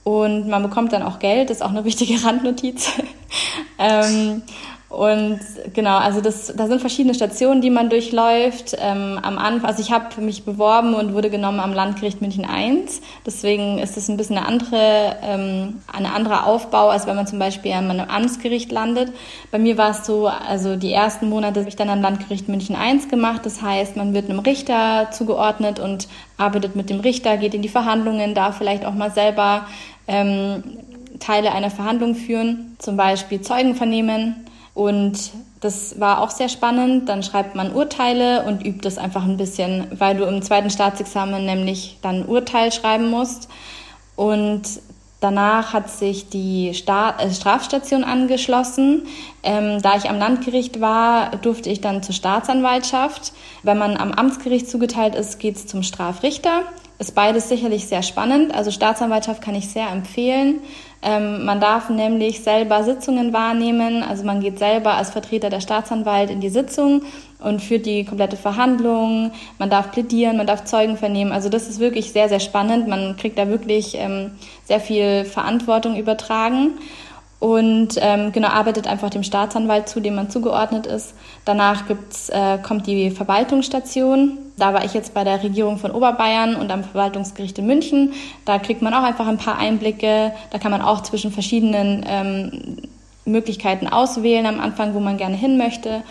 und 0.02 0.48
man 0.48 0.62
bekommt 0.62 0.92
dann 0.92 1.02
auch 1.02 1.18
Geld, 1.18 1.50
das 1.50 1.58
ist 1.58 1.62
auch 1.62 1.70
eine 1.70 1.84
wichtige 1.84 2.24
Randnotiz. 2.24 2.90
ähm, 3.78 4.42
und 4.92 5.40
genau, 5.72 5.96
also 5.96 6.20
das, 6.20 6.52
da 6.54 6.66
sind 6.66 6.80
verschiedene 6.80 7.14
Stationen, 7.14 7.62
die 7.62 7.70
man 7.70 7.88
durchläuft. 7.88 8.76
Ähm, 8.78 9.18
am 9.22 9.38
Anfang, 9.38 9.64
also 9.64 9.80
ich 9.80 9.90
habe 9.90 10.20
mich 10.20 10.44
beworben 10.44 10.92
und 10.92 11.14
wurde 11.14 11.30
genommen 11.30 11.60
am 11.60 11.72
Landgericht 11.72 12.20
München 12.20 12.44
I. 12.44 12.84
Deswegen 13.24 13.78
ist 13.78 13.96
es 13.96 14.10
ein 14.10 14.18
bisschen 14.18 14.36
eine 14.36 14.46
andere, 14.46 15.16
ähm, 15.22 15.80
ein 15.90 16.04
anderer 16.04 16.46
Aufbau, 16.46 16.90
als 16.90 17.06
wenn 17.06 17.16
man 17.16 17.26
zum 17.26 17.38
Beispiel 17.38 17.72
an 17.72 17.90
einem 17.90 18.10
Amtsgericht 18.10 18.70
landet. 18.70 19.10
Bei 19.50 19.58
mir 19.58 19.78
war 19.78 19.92
es 19.92 20.04
so, 20.04 20.26
also 20.26 20.76
die 20.76 20.92
ersten 20.92 21.30
Monate 21.30 21.60
habe 21.60 21.70
ich 21.70 21.76
dann 21.76 21.88
am 21.88 22.02
Landgericht 22.02 22.50
München 22.50 22.76
I 22.76 22.98
gemacht. 23.08 23.46
Das 23.46 23.62
heißt, 23.62 23.96
man 23.96 24.12
wird 24.12 24.28
einem 24.28 24.40
Richter 24.40 25.08
zugeordnet 25.10 25.78
und 25.80 26.06
arbeitet 26.36 26.76
mit 26.76 26.90
dem 26.90 27.00
Richter, 27.00 27.38
geht 27.38 27.54
in 27.54 27.62
die 27.62 27.70
Verhandlungen, 27.70 28.34
darf 28.34 28.58
vielleicht 28.58 28.84
auch 28.84 28.94
mal 28.94 29.10
selber 29.10 29.66
ähm, 30.06 30.62
Teile 31.18 31.52
einer 31.52 31.70
Verhandlung 31.70 32.14
führen, 32.14 32.76
zum 32.78 32.98
Beispiel 32.98 33.40
Zeugen 33.40 33.74
vernehmen 33.74 34.44
Und 34.74 35.32
das 35.60 36.00
war 36.00 36.20
auch 36.20 36.30
sehr 36.30 36.48
spannend. 36.48 37.08
Dann 37.08 37.22
schreibt 37.22 37.54
man 37.54 37.72
Urteile 37.72 38.44
und 38.44 38.64
übt 38.64 38.80
das 38.82 38.98
einfach 38.98 39.24
ein 39.24 39.36
bisschen, 39.36 39.86
weil 39.98 40.16
du 40.16 40.24
im 40.24 40.42
zweiten 40.42 40.70
Staatsexamen 40.70 41.44
nämlich 41.44 41.98
dann 42.02 42.24
Urteil 42.24 42.72
schreiben 42.72 43.10
musst. 43.10 43.48
Und 44.16 44.62
danach 45.20 45.72
hat 45.72 45.90
sich 45.90 46.28
die 46.28 46.74
Sta 46.74 47.16
äh, 47.18 47.30
Strafstation 47.30 48.02
angeschlossen. 48.02 49.06
Ähm, 49.42 49.80
da 49.82 49.96
ich 49.96 50.08
am 50.08 50.18
Landgericht 50.18 50.80
war, 50.80 51.36
durfte 51.36 51.70
ich 51.70 51.80
dann 51.80 52.02
zur 52.02 52.14
Staatsanwaltschaft. 52.14 53.32
Wenn 53.62 53.78
man 53.78 53.96
am 53.96 54.12
Amtsgericht 54.12 54.68
zugeteilt 54.68 55.14
ist, 55.14 55.38
geht 55.38 55.56
es 55.56 55.66
zum 55.66 55.82
Strafrichter. 55.82 56.62
Ist 57.02 57.16
beides 57.16 57.48
sicherlich 57.48 57.88
sehr 57.88 58.04
spannend. 58.04 58.54
Also 58.54 58.70
Staatsanwaltschaft 58.70 59.42
kann 59.42 59.56
ich 59.56 59.68
sehr 59.68 59.88
empfehlen. 59.88 60.60
Ähm, 61.02 61.44
man 61.44 61.58
darf 61.58 61.90
nämlich 61.90 62.44
selber 62.44 62.84
Sitzungen 62.84 63.32
wahrnehmen. 63.32 64.04
Also 64.04 64.22
man 64.22 64.38
geht 64.38 64.60
selber 64.60 64.94
als 64.94 65.10
Vertreter 65.10 65.50
der 65.50 65.60
Staatsanwalt 65.60 66.30
in 66.30 66.40
die 66.40 66.48
Sitzung 66.48 67.02
und 67.40 67.60
führt 67.60 67.86
die 67.86 68.04
komplette 68.04 68.36
Verhandlung. 68.36 69.32
Man 69.58 69.68
darf 69.68 69.90
plädieren, 69.90 70.36
man 70.36 70.46
darf 70.46 70.62
Zeugen 70.62 70.96
vernehmen. 70.96 71.32
Also 71.32 71.48
das 71.48 71.68
ist 71.68 71.80
wirklich 71.80 72.12
sehr, 72.12 72.28
sehr 72.28 72.38
spannend. 72.38 72.86
Man 72.86 73.16
kriegt 73.16 73.36
da 73.36 73.48
wirklich 73.48 73.96
ähm, 73.96 74.30
sehr 74.62 74.78
viel 74.78 75.24
Verantwortung 75.24 75.96
übertragen 75.96 76.74
und 77.42 77.96
ähm, 77.96 78.30
genau 78.30 78.50
arbeitet 78.50 78.86
einfach 78.86 79.10
dem 79.10 79.24
Staatsanwalt 79.24 79.88
zu, 79.88 79.98
dem 79.98 80.14
man 80.14 80.30
zugeordnet 80.30 80.86
ist. 80.86 81.12
Danach 81.44 81.88
gibt's, 81.88 82.28
äh, 82.28 82.58
kommt 82.58 82.86
die 82.86 83.10
Verwaltungsstation. 83.10 84.38
Da 84.56 84.72
war 84.72 84.84
ich 84.84 84.94
jetzt 84.94 85.12
bei 85.12 85.24
der 85.24 85.42
Regierung 85.42 85.78
von 85.78 85.90
Oberbayern 85.90 86.54
und 86.54 86.70
am 86.70 86.84
Verwaltungsgericht 86.84 87.58
in 87.58 87.66
München. 87.66 88.12
Da 88.44 88.60
kriegt 88.60 88.80
man 88.80 88.94
auch 88.94 89.02
einfach 89.02 89.26
ein 89.26 89.38
paar 89.38 89.58
Einblicke. 89.58 90.32
Da 90.52 90.58
kann 90.60 90.70
man 90.70 90.82
auch 90.82 91.02
zwischen 91.02 91.32
verschiedenen 91.32 92.04
ähm, 92.06 92.76
Möglichkeiten 93.24 93.88
auswählen 93.88 94.46
am 94.46 94.60
Anfang, 94.60 94.94
wo 94.94 95.00
man 95.00 95.16
gerne 95.16 95.34
hin 95.34 95.58
möchte. 95.58 96.04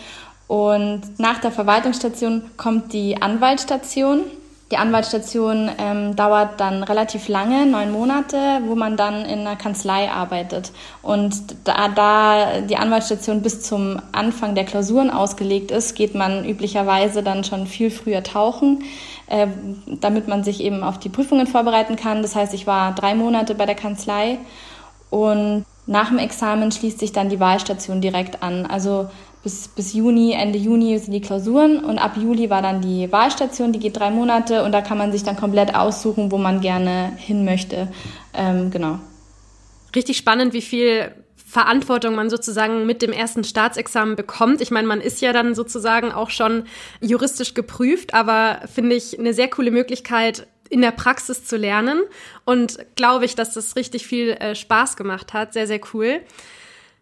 Und 0.48 1.18
nach 1.18 1.38
der 1.38 1.50
Verwaltungsstation 1.50 2.42
kommt 2.58 2.92
die 2.92 3.22
Anwaltsstation. 3.22 4.20
Die 4.72 4.78
Anwaltsstation 4.78 5.70
ähm, 5.76 6.16
dauert 6.16 6.58
dann 6.58 6.82
relativ 6.82 7.28
lange, 7.28 7.66
neun 7.66 7.92
Monate, 7.92 8.62
wo 8.64 8.74
man 8.74 8.96
dann 8.96 9.26
in 9.26 9.40
einer 9.40 9.54
Kanzlei 9.54 10.10
arbeitet. 10.10 10.72
Und 11.02 11.34
da, 11.64 11.88
da 11.88 12.62
die 12.62 12.78
Anwaltsstation 12.78 13.42
bis 13.42 13.60
zum 13.60 14.00
Anfang 14.12 14.54
der 14.54 14.64
Klausuren 14.64 15.10
ausgelegt 15.10 15.72
ist, 15.72 15.94
geht 15.94 16.14
man 16.14 16.46
üblicherweise 16.46 17.22
dann 17.22 17.44
schon 17.44 17.66
viel 17.66 17.90
früher 17.90 18.22
tauchen, 18.22 18.82
äh, 19.26 19.46
damit 20.00 20.26
man 20.26 20.42
sich 20.42 20.62
eben 20.62 20.82
auf 20.82 20.98
die 20.98 21.10
Prüfungen 21.10 21.46
vorbereiten 21.46 21.96
kann. 21.96 22.22
Das 22.22 22.34
heißt, 22.34 22.54
ich 22.54 22.66
war 22.66 22.94
drei 22.94 23.14
Monate 23.14 23.54
bei 23.54 23.66
der 23.66 23.74
Kanzlei 23.74 24.38
und 25.10 25.66
nach 25.86 26.08
dem 26.08 26.18
Examen 26.18 26.72
schließt 26.72 26.98
sich 26.98 27.12
dann 27.12 27.28
die 27.28 27.40
Wahlstation 27.40 28.00
direkt 28.00 28.42
an. 28.42 28.64
Also 28.64 29.10
bis, 29.42 29.68
bis 29.68 29.92
Juni, 29.92 30.32
Ende 30.32 30.58
Juni 30.58 30.98
sind 30.98 31.12
die 31.12 31.20
Klausuren 31.20 31.84
und 31.84 31.98
ab 31.98 32.16
Juli 32.16 32.48
war 32.48 32.62
dann 32.62 32.80
die 32.80 33.10
Wahlstation, 33.10 33.72
die 33.72 33.80
geht 33.80 33.96
drei 33.96 34.10
Monate 34.10 34.62
und 34.62 34.72
da 34.72 34.80
kann 34.80 34.98
man 34.98 35.10
sich 35.10 35.24
dann 35.24 35.36
komplett 35.36 35.74
aussuchen, 35.74 36.30
wo 36.30 36.38
man 36.38 36.60
gerne 36.60 37.12
hin 37.16 37.44
möchte. 37.44 37.88
Ähm, 38.34 38.70
genau. 38.70 39.00
Richtig 39.94 40.16
spannend, 40.16 40.52
wie 40.52 40.62
viel 40.62 41.12
Verantwortung 41.52 42.14
man 42.14 42.30
sozusagen 42.30 42.86
mit 42.86 43.02
dem 43.02 43.12
ersten 43.12 43.44
Staatsexamen 43.44 44.16
bekommt. 44.16 44.62
Ich 44.62 44.70
meine, 44.70 44.88
man 44.88 45.02
ist 45.02 45.20
ja 45.20 45.34
dann 45.34 45.54
sozusagen 45.54 46.10
auch 46.10 46.30
schon 46.30 46.64
juristisch 47.00 47.52
geprüft, 47.52 48.14
aber 48.14 48.60
finde 48.72 48.96
ich 48.96 49.18
eine 49.18 49.34
sehr 49.34 49.48
coole 49.48 49.70
Möglichkeit, 49.70 50.46
in 50.70 50.80
der 50.80 50.92
Praxis 50.92 51.44
zu 51.44 51.58
lernen 51.58 52.00
und 52.46 52.78
glaube 52.96 53.26
ich, 53.26 53.34
dass 53.34 53.52
das 53.52 53.76
richtig 53.76 54.06
viel 54.06 54.30
äh, 54.30 54.54
Spaß 54.54 54.96
gemacht 54.96 55.34
hat. 55.34 55.52
Sehr, 55.52 55.66
sehr 55.66 55.80
cool. 55.92 56.22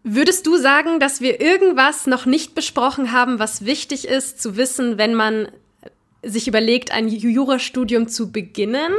Würdest 0.02 0.46
du 0.46 0.56
sagen, 0.56 0.98
dass 0.98 1.20
wir 1.20 1.40
irgendwas 1.40 2.06
noch 2.06 2.24
nicht 2.24 2.54
besprochen 2.54 3.12
haben, 3.12 3.38
was 3.38 3.66
wichtig 3.66 4.08
ist 4.08 4.40
zu 4.40 4.56
wissen, 4.56 4.96
wenn 4.96 5.14
man 5.14 5.48
sich 6.22 6.48
überlegt, 6.48 6.90
ein 6.90 7.08
Jurastudium 7.08 8.08
zu 8.08 8.32
beginnen? 8.32 8.92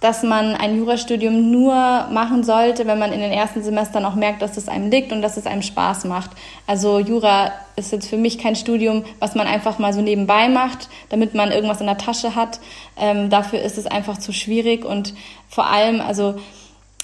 Dass 0.00 0.22
man 0.22 0.54
ein 0.54 0.76
Jurastudium 0.76 1.50
nur 1.50 1.74
machen 2.12 2.44
sollte, 2.44 2.86
wenn 2.86 2.98
man 2.98 3.12
in 3.12 3.20
den 3.20 3.32
ersten 3.32 3.62
Semestern 3.62 4.04
auch 4.04 4.14
merkt, 4.14 4.40
dass 4.40 4.56
es 4.56 4.68
einem 4.68 4.88
liegt 4.88 5.10
und 5.10 5.20
dass 5.20 5.36
es 5.36 5.46
einem 5.46 5.62
Spaß 5.62 6.04
macht. 6.04 6.30
Also 6.66 7.00
Jura 7.00 7.50
ist 7.74 7.90
jetzt 7.90 8.08
für 8.08 8.18
mich 8.18 8.38
kein 8.38 8.54
Studium, 8.54 9.04
was 9.18 9.34
man 9.34 9.48
einfach 9.48 9.80
mal 9.80 9.92
so 9.92 10.00
nebenbei 10.00 10.48
macht, 10.48 10.88
damit 11.08 11.34
man 11.34 11.50
irgendwas 11.50 11.80
in 11.80 11.86
der 11.86 11.98
Tasche 11.98 12.36
hat. 12.36 12.60
Ähm, 12.96 13.30
dafür 13.30 13.62
ist 13.62 13.78
es 13.78 13.86
einfach 13.86 14.18
zu 14.18 14.32
schwierig 14.32 14.84
und 14.84 15.14
vor 15.48 15.66
allem, 15.66 16.00
also 16.00 16.36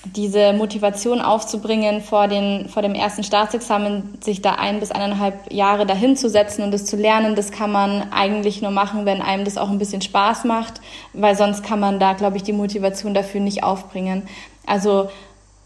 diese 0.05 0.53
Motivation 0.53 1.21
aufzubringen, 1.21 2.01
vor, 2.01 2.27
den, 2.27 2.69
vor 2.69 2.83
dem 2.83 2.95
ersten 2.95 3.23
Staatsexamen 3.23 4.19
sich 4.21 4.43
da 4.43 4.55
ein 4.55 4.81
bis 4.81 4.91
eineinhalb 4.91 5.53
Jahre 5.53 5.87
dahin 5.87 6.17
zu 6.17 6.29
setzen 6.29 6.62
und 6.62 6.73
das 6.73 6.85
zu 6.85 6.97
lernen, 6.97 7.37
das 7.37 7.53
kann 7.53 7.71
man 7.71 8.12
eigentlich 8.12 8.62
nur 8.62 8.73
machen, 8.73 9.07
wenn 9.07 9.23
einem 9.23 9.45
das 9.45 9.57
auch 9.57 9.71
ein 9.71 9.79
bisschen 9.79 10.03
Spaß 10.03 10.45
macht, 10.45 10.81
weil 11.12 11.37
sonst 11.37 11.62
kann 11.62 11.79
man 11.79 12.01
da, 12.01 12.15
glaube 12.15 12.37
ich, 12.37 12.43
die 12.43 12.53
Motivation 12.53 13.15
dafür 13.15 13.41
nicht 13.41 13.62
aufbringen. 13.62 14.25
Also 14.67 15.09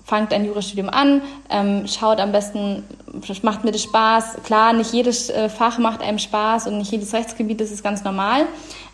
fangt 0.04 0.32
ein 0.32 0.44
Jurastudium 0.44 0.88
an, 0.88 1.22
ähm, 1.50 1.86
schaut 1.88 2.20
am 2.20 2.30
besten, 2.30 2.84
macht 3.42 3.64
mir 3.64 3.72
das 3.72 3.82
Spaß. 3.82 4.36
Klar, 4.44 4.72
nicht 4.72 4.92
jedes 4.92 5.30
äh, 5.30 5.48
Fach 5.48 5.78
macht 5.78 6.00
einem 6.00 6.18
Spaß 6.18 6.68
und 6.68 6.78
nicht 6.78 6.92
jedes 6.92 7.12
Rechtsgebiet, 7.12 7.60
das 7.60 7.70
ist 7.70 7.82
ganz 7.82 8.04
normal. 8.04 8.46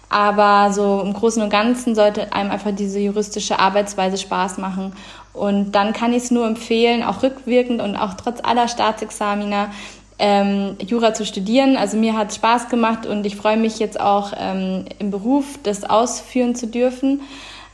Aber 0.08 0.72
so 0.72 1.00
im 1.00 1.14
Großen 1.14 1.42
und 1.42 1.48
Ganzen 1.48 1.94
sollte 1.94 2.32
einem 2.34 2.50
einfach 2.50 2.70
diese 2.74 2.98
juristische 2.98 3.58
Arbeitsweise 3.58 4.18
Spaß 4.18 4.58
machen. 4.58 4.92
Und 5.32 5.72
dann 5.72 5.92
kann 5.92 6.12
ich 6.12 6.24
es 6.24 6.30
nur 6.30 6.46
empfehlen, 6.46 7.02
auch 7.02 7.22
rückwirkend 7.22 7.80
und 7.80 7.96
auch 7.96 8.14
trotz 8.14 8.40
aller 8.42 8.68
Staatsexamina, 8.68 9.70
ähm, 10.18 10.76
Jura 10.86 11.14
zu 11.14 11.24
studieren. 11.24 11.76
Also 11.76 11.96
mir 11.96 12.16
hat 12.16 12.30
es 12.30 12.36
Spaß 12.36 12.68
gemacht 12.68 13.06
und 13.06 13.24
ich 13.26 13.36
freue 13.36 13.56
mich 13.56 13.78
jetzt 13.78 13.98
auch 13.98 14.32
ähm, 14.38 14.84
im 14.98 15.10
Beruf, 15.10 15.58
das 15.62 15.84
ausführen 15.84 16.54
zu 16.54 16.66
dürfen. 16.66 17.22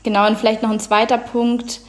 Genau, 0.02 0.26
und 0.26 0.38
vielleicht 0.38 0.62
noch 0.62 0.70
ein 0.70 0.80
zweiter 0.80 1.18
Punkt, 1.18 1.80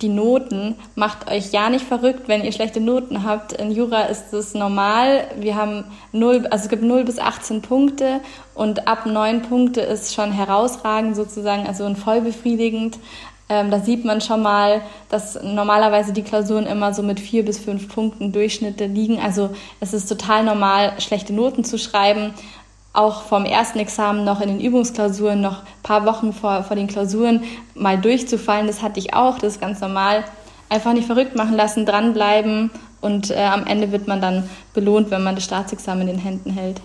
die 0.00 0.08
Noten. 0.08 0.74
Macht 0.94 1.30
euch 1.30 1.52
ja 1.52 1.70
nicht 1.70 1.84
verrückt, 1.84 2.28
wenn 2.28 2.44
ihr 2.44 2.52
schlechte 2.52 2.80
Noten 2.80 3.24
habt. 3.24 3.52
In 3.52 3.70
Jura 3.70 4.02
ist 4.02 4.32
es 4.32 4.54
normal. 4.54 5.24
Wir 5.38 5.56
haben 5.56 5.84
null, 6.12 6.46
also 6.50 6.64
es 6.64 6.68
gibt 6.68 6.82
0 6.82 7.04
bis 7.04 7.18
18 7.18 7.62
Punkte 7.62 8.20
und 8.54 8.88
ab 8.88 9.06
9 9.06 9.42
Punkte 9.42 9.80
ist 9.80 10.14
schon 10.14 10.32
herausragend 10.32 11.16
sozusagen, 11.16 11.66
also 11.66 11.92
voll 11.94 12.20
befriedigend. 12.20 12.98
Ähm, 13.48 13.70
da 13.70 13.78
sieht 13.78 14.04
man 14.04 14.20
schon 14.20 14.42
mal, 14.42 14.82
dass 15.08 15.40
normalerweise 15.40 16.12
die 16.12 16.22
Klausuren 16.22 16.66
immer 16.66 16.92
so 16.92 17.02
mit 17.02 17.20
vier 17.20 17.44
bis 17.44 17.58
fünf 17.58 17.88
Punkten 17.88 18.32
Durchschnitte 18.32 18.86
liegen. 18.86 19.20
Also 19.20 19.50
es 19.80 19.94
ist 19.94 20.08
total 20.08 20.44
normal, 20.44 20.94
schlechte 20.98 21.32
Noten 21.32 21.64
zu 21.64 21.78
schreiben. 21.78 22.34
Auch 22.92 23.22
vom 23.22 23.44
ersten 23.44 23.78
Examen 23.78 24.24
noch 24.24 24.40
in 24.40 24.48
den 24.48 24.60
Übungsklausuren, 24.60 25.40
noch 25.40 25.60
ein 25.60 25.82
paar 25.82 26.06
Wochen 26.06 26.32
vor, 26.32 26.64
vor 26.64 26.76
den 26.76 26.86
Klausuren 26.86 27.44
mal 27.74 27.98
durchzufallen, 27.98 28.66
das 28.66 28.82
hatte 28.82 28.98
ich 28.98 29.12
auch, 29.12 29.38
das 29.38 29.54
ist 29.54 29.60
ganz 29.60 29.80
normal. 29.80 30.24
Einfach 30.70 30.94
nicht 30.94 31.06
verrückt 31.06 31.36
machen 31.36 31.54
lassen, 31.54 31.84
dranbleiben 31.84 32.70
und 33.02 33.30
äh, 33.30 33.36
am 33.36 33.66
Ende 33.66 33.92
wird 33.92 34.08
man 34.08 34.20
dann 34.20 34.48
belohnt, 34.74 35.10
wenn 35.10 35.22
man 35.22 35.34
das 35.34 35.44
Staatsexamen 35.44 36.08
in 36.08 36.16
den 36.16 36.18
Händen 36.18 36.50
hält. 36.50 36.80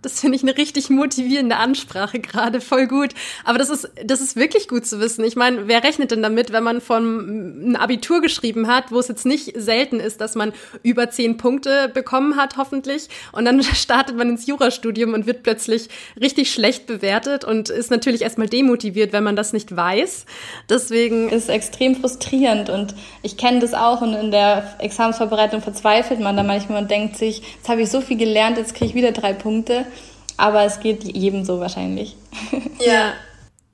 Das 0.00 0.20
finde 0.20 0.36
ich 0.36 0.44
eine 0.44 0.56
richtig 0.56 0.90
motivierende 0.90 1.56
Ansprache 1.56 2.20
gerade, 2.20 2.60
voll 2.60 2.86
gut. 2.86 3.14
Aber 3.44 3.58
das 3.58 3.68
ist, 3.68 3.90
das 4.04 4.20
ist 4.20 4.36
wirklich 4.36 4.68
gut 4.68 4.86
zu 4.86 5.00
wissen. 5.00 5.24
Ich 5.24 5.34
meine, 5.34 5.66
wer 5.66 5.82
rechnet 5.82 6.12
denn 6.12 6.22
damit, 6.22 6.52
wenn 6.52 6.62
man 6.62 6.80
von 6.80 7.72
ein 7.72 7.76
Abitur 7.76 8.20
geschrieben 8.20 8.68
hat, 8.68 8.92
wo 8.92 9.00
es 9.00 9.08
jetzt 9.08 9.26
nicht 9.26 9.60
selten 9.60 9.98
ist, 9.98 10.20
dass 10.20 10.36
man 10.36 10.52
über 10.84 11.10
zehn 11.10 11.36
Punkte 11.36 11.88
bekommen 11.92 12.36
hat, 12.36 12.56
hoffentlich, 12.56 13.08
und 13.32 13.44
dann 13.44 13.60
startet 13.74 14.16
man 14.16 14.28
ins 14.28 14.46
Jurastudium 14.46 15.14
und 15.14 15.26
wird 15.26 15.42
plötzlich 15.42 15.88
richtig 16.20 16.52
schlecht 16.52 16.86
bewertet 16.86 17.44
und 17.44 17.68
ist 17.68 17.90
natürlich 17.90 18.22
erstmal 18.22 18.48
demotiviert, 18.48 19.12
wenn 19.12 19.24
man 19.24 19.34
das 19.34 19.52
nicht 19.52 19.74
weiß. 19.74 20.26
Deswegen 20.68 21.28
ist 21.28 21.48
extrem 21.48 21.96
frustrierend 21.96 22.70
und 22.70 22.94
ich 23.24 23.36
kenne 23.36 23.58
das 23.58 23.74
auch 23.74 24.00
und 24.00 24.14
in 24.14 24.30
der 24.30 24.76
Examensvorbereitung 24.78 25.60
verzweifelt 25.60 26.20
man 26.20 26.36
da 26.36 26.44
manchmal 26.44 26.82
und 26.82 26.90
denkt 26.90 27.16
sich, 27.16 27.42
jetzt 27.56 27.68
habe 27.68 27.82
ich 27.82 27.90
so 27.90 28.00
viel 28.00 28.16
gelernt, 28.16 28.58
jetzt 28.58 28.76
kriege 28.76 28.90
ich 28.90 28.94
wieder 28.94 29.10
drei 29.10 29.32
Punkte. 29.32 29.86
Aber 30.38 30.62
es 30.62 30.80
geht 30.80 31.04
jedem 31.04 31.44
so 31.44 31.60
wahrscheinlich. 31.60 32.16
Ja. 32.80 33.12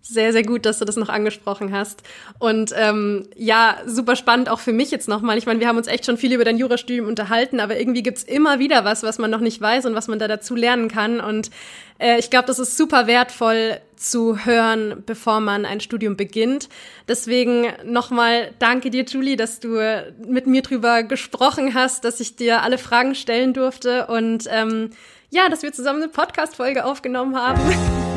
Sehr, 0.06 0.32
sehr 0.32 0.42
gut, 0.42 0.66
dass 0.66 0.78
du 0.78 0.84
das 0.84 0.96
noch 0.96 1.08
angesprochen 1.08 1.72
hast. 1.72 2.02
Und 2.38 2.72
ähm, 2.76 3.26
ja, 3.36 3.78
super 3.86 4.16
spannend 4.16 4.50
auch 4.50 4.60
für 4.60 4.72
mich 4.72 4.90
jetzt 4.90 5.08
nochmal. 5.08 5.38
Ich 5.38 5.46
meine, 5.46 5.60
wir 5.60 5.68
haben 5.68 5.78
uns 5.78 5.86
echt 5.86 6.04
schon 6.04 6.18
viel 6.18 6.32
über 6.34 6.44
dein 6.44 6.58
Jurastudium 6.58 7.06
unterhalten, 7.06 7.58
aber 7.58 7.78
irgendwie 7.78 8.02
gibt's 8.02 8.22
immer 8.22 8.58
wieder 8.58 8.84
was, 8.84 9.02
was 9.02 9.16
man 9.18 9.30
noch 9.30 9.40
nicht 9.40 9.62
weiß 9.62 9.86
und 9.86 9.94
was 9.94 10.08
man 10.08 10.18
da 10.18 10.28
dazu 10.28 10.56
lernen 10.56 10.88
kann. 10.88 11.20
Und 11.20 11.50
äh, 11.98 12.18
ich 12.18 12.28
glaube, 12.28 12.46
das 12.46 12.58
ist 12.58 12.76
super 12.76 13.06
wertvoll 13.06 13.78
zu 13.96 14.44
hören, 14.44 15.02
bevor 15.06 15.40
man 15.40 15.64
ein 15.64 15.80
Studium 15.80 16.16
beginnt. 16.16 16.68
Deswegen 17.08 17.66
nochmal 17.84 18.50
danke 18.58 18.90
dir, 18.90 19.04
Julie, 19.04 19.36
dass 19.36 19.58
du 19.60 19.80
mit 20.26 20.46
mir 20.46 20.60
drüber 20.60 21.02
gesprochen 21.02 21.72
hast, 21.72 22.04
dass 22.04 22.20
ich 22.20 22.36
dir 22.36 22.62
alle 22.62 22.76
Fragen 22.76 23.14
stellen 23.14 23.54
durfte 23.54 24.06
und 24.08 24.48
ähm, 24.50 24.90
ja, 25.34 25.48
dass 25.48 25.62
wir 25.62 25.72
zusammen 25.72 26.02
eine 26.02 26.10
Podcast-Folge 26.10 26.84
aufgenommen 26.84 27.36
haben. 27.36 27.60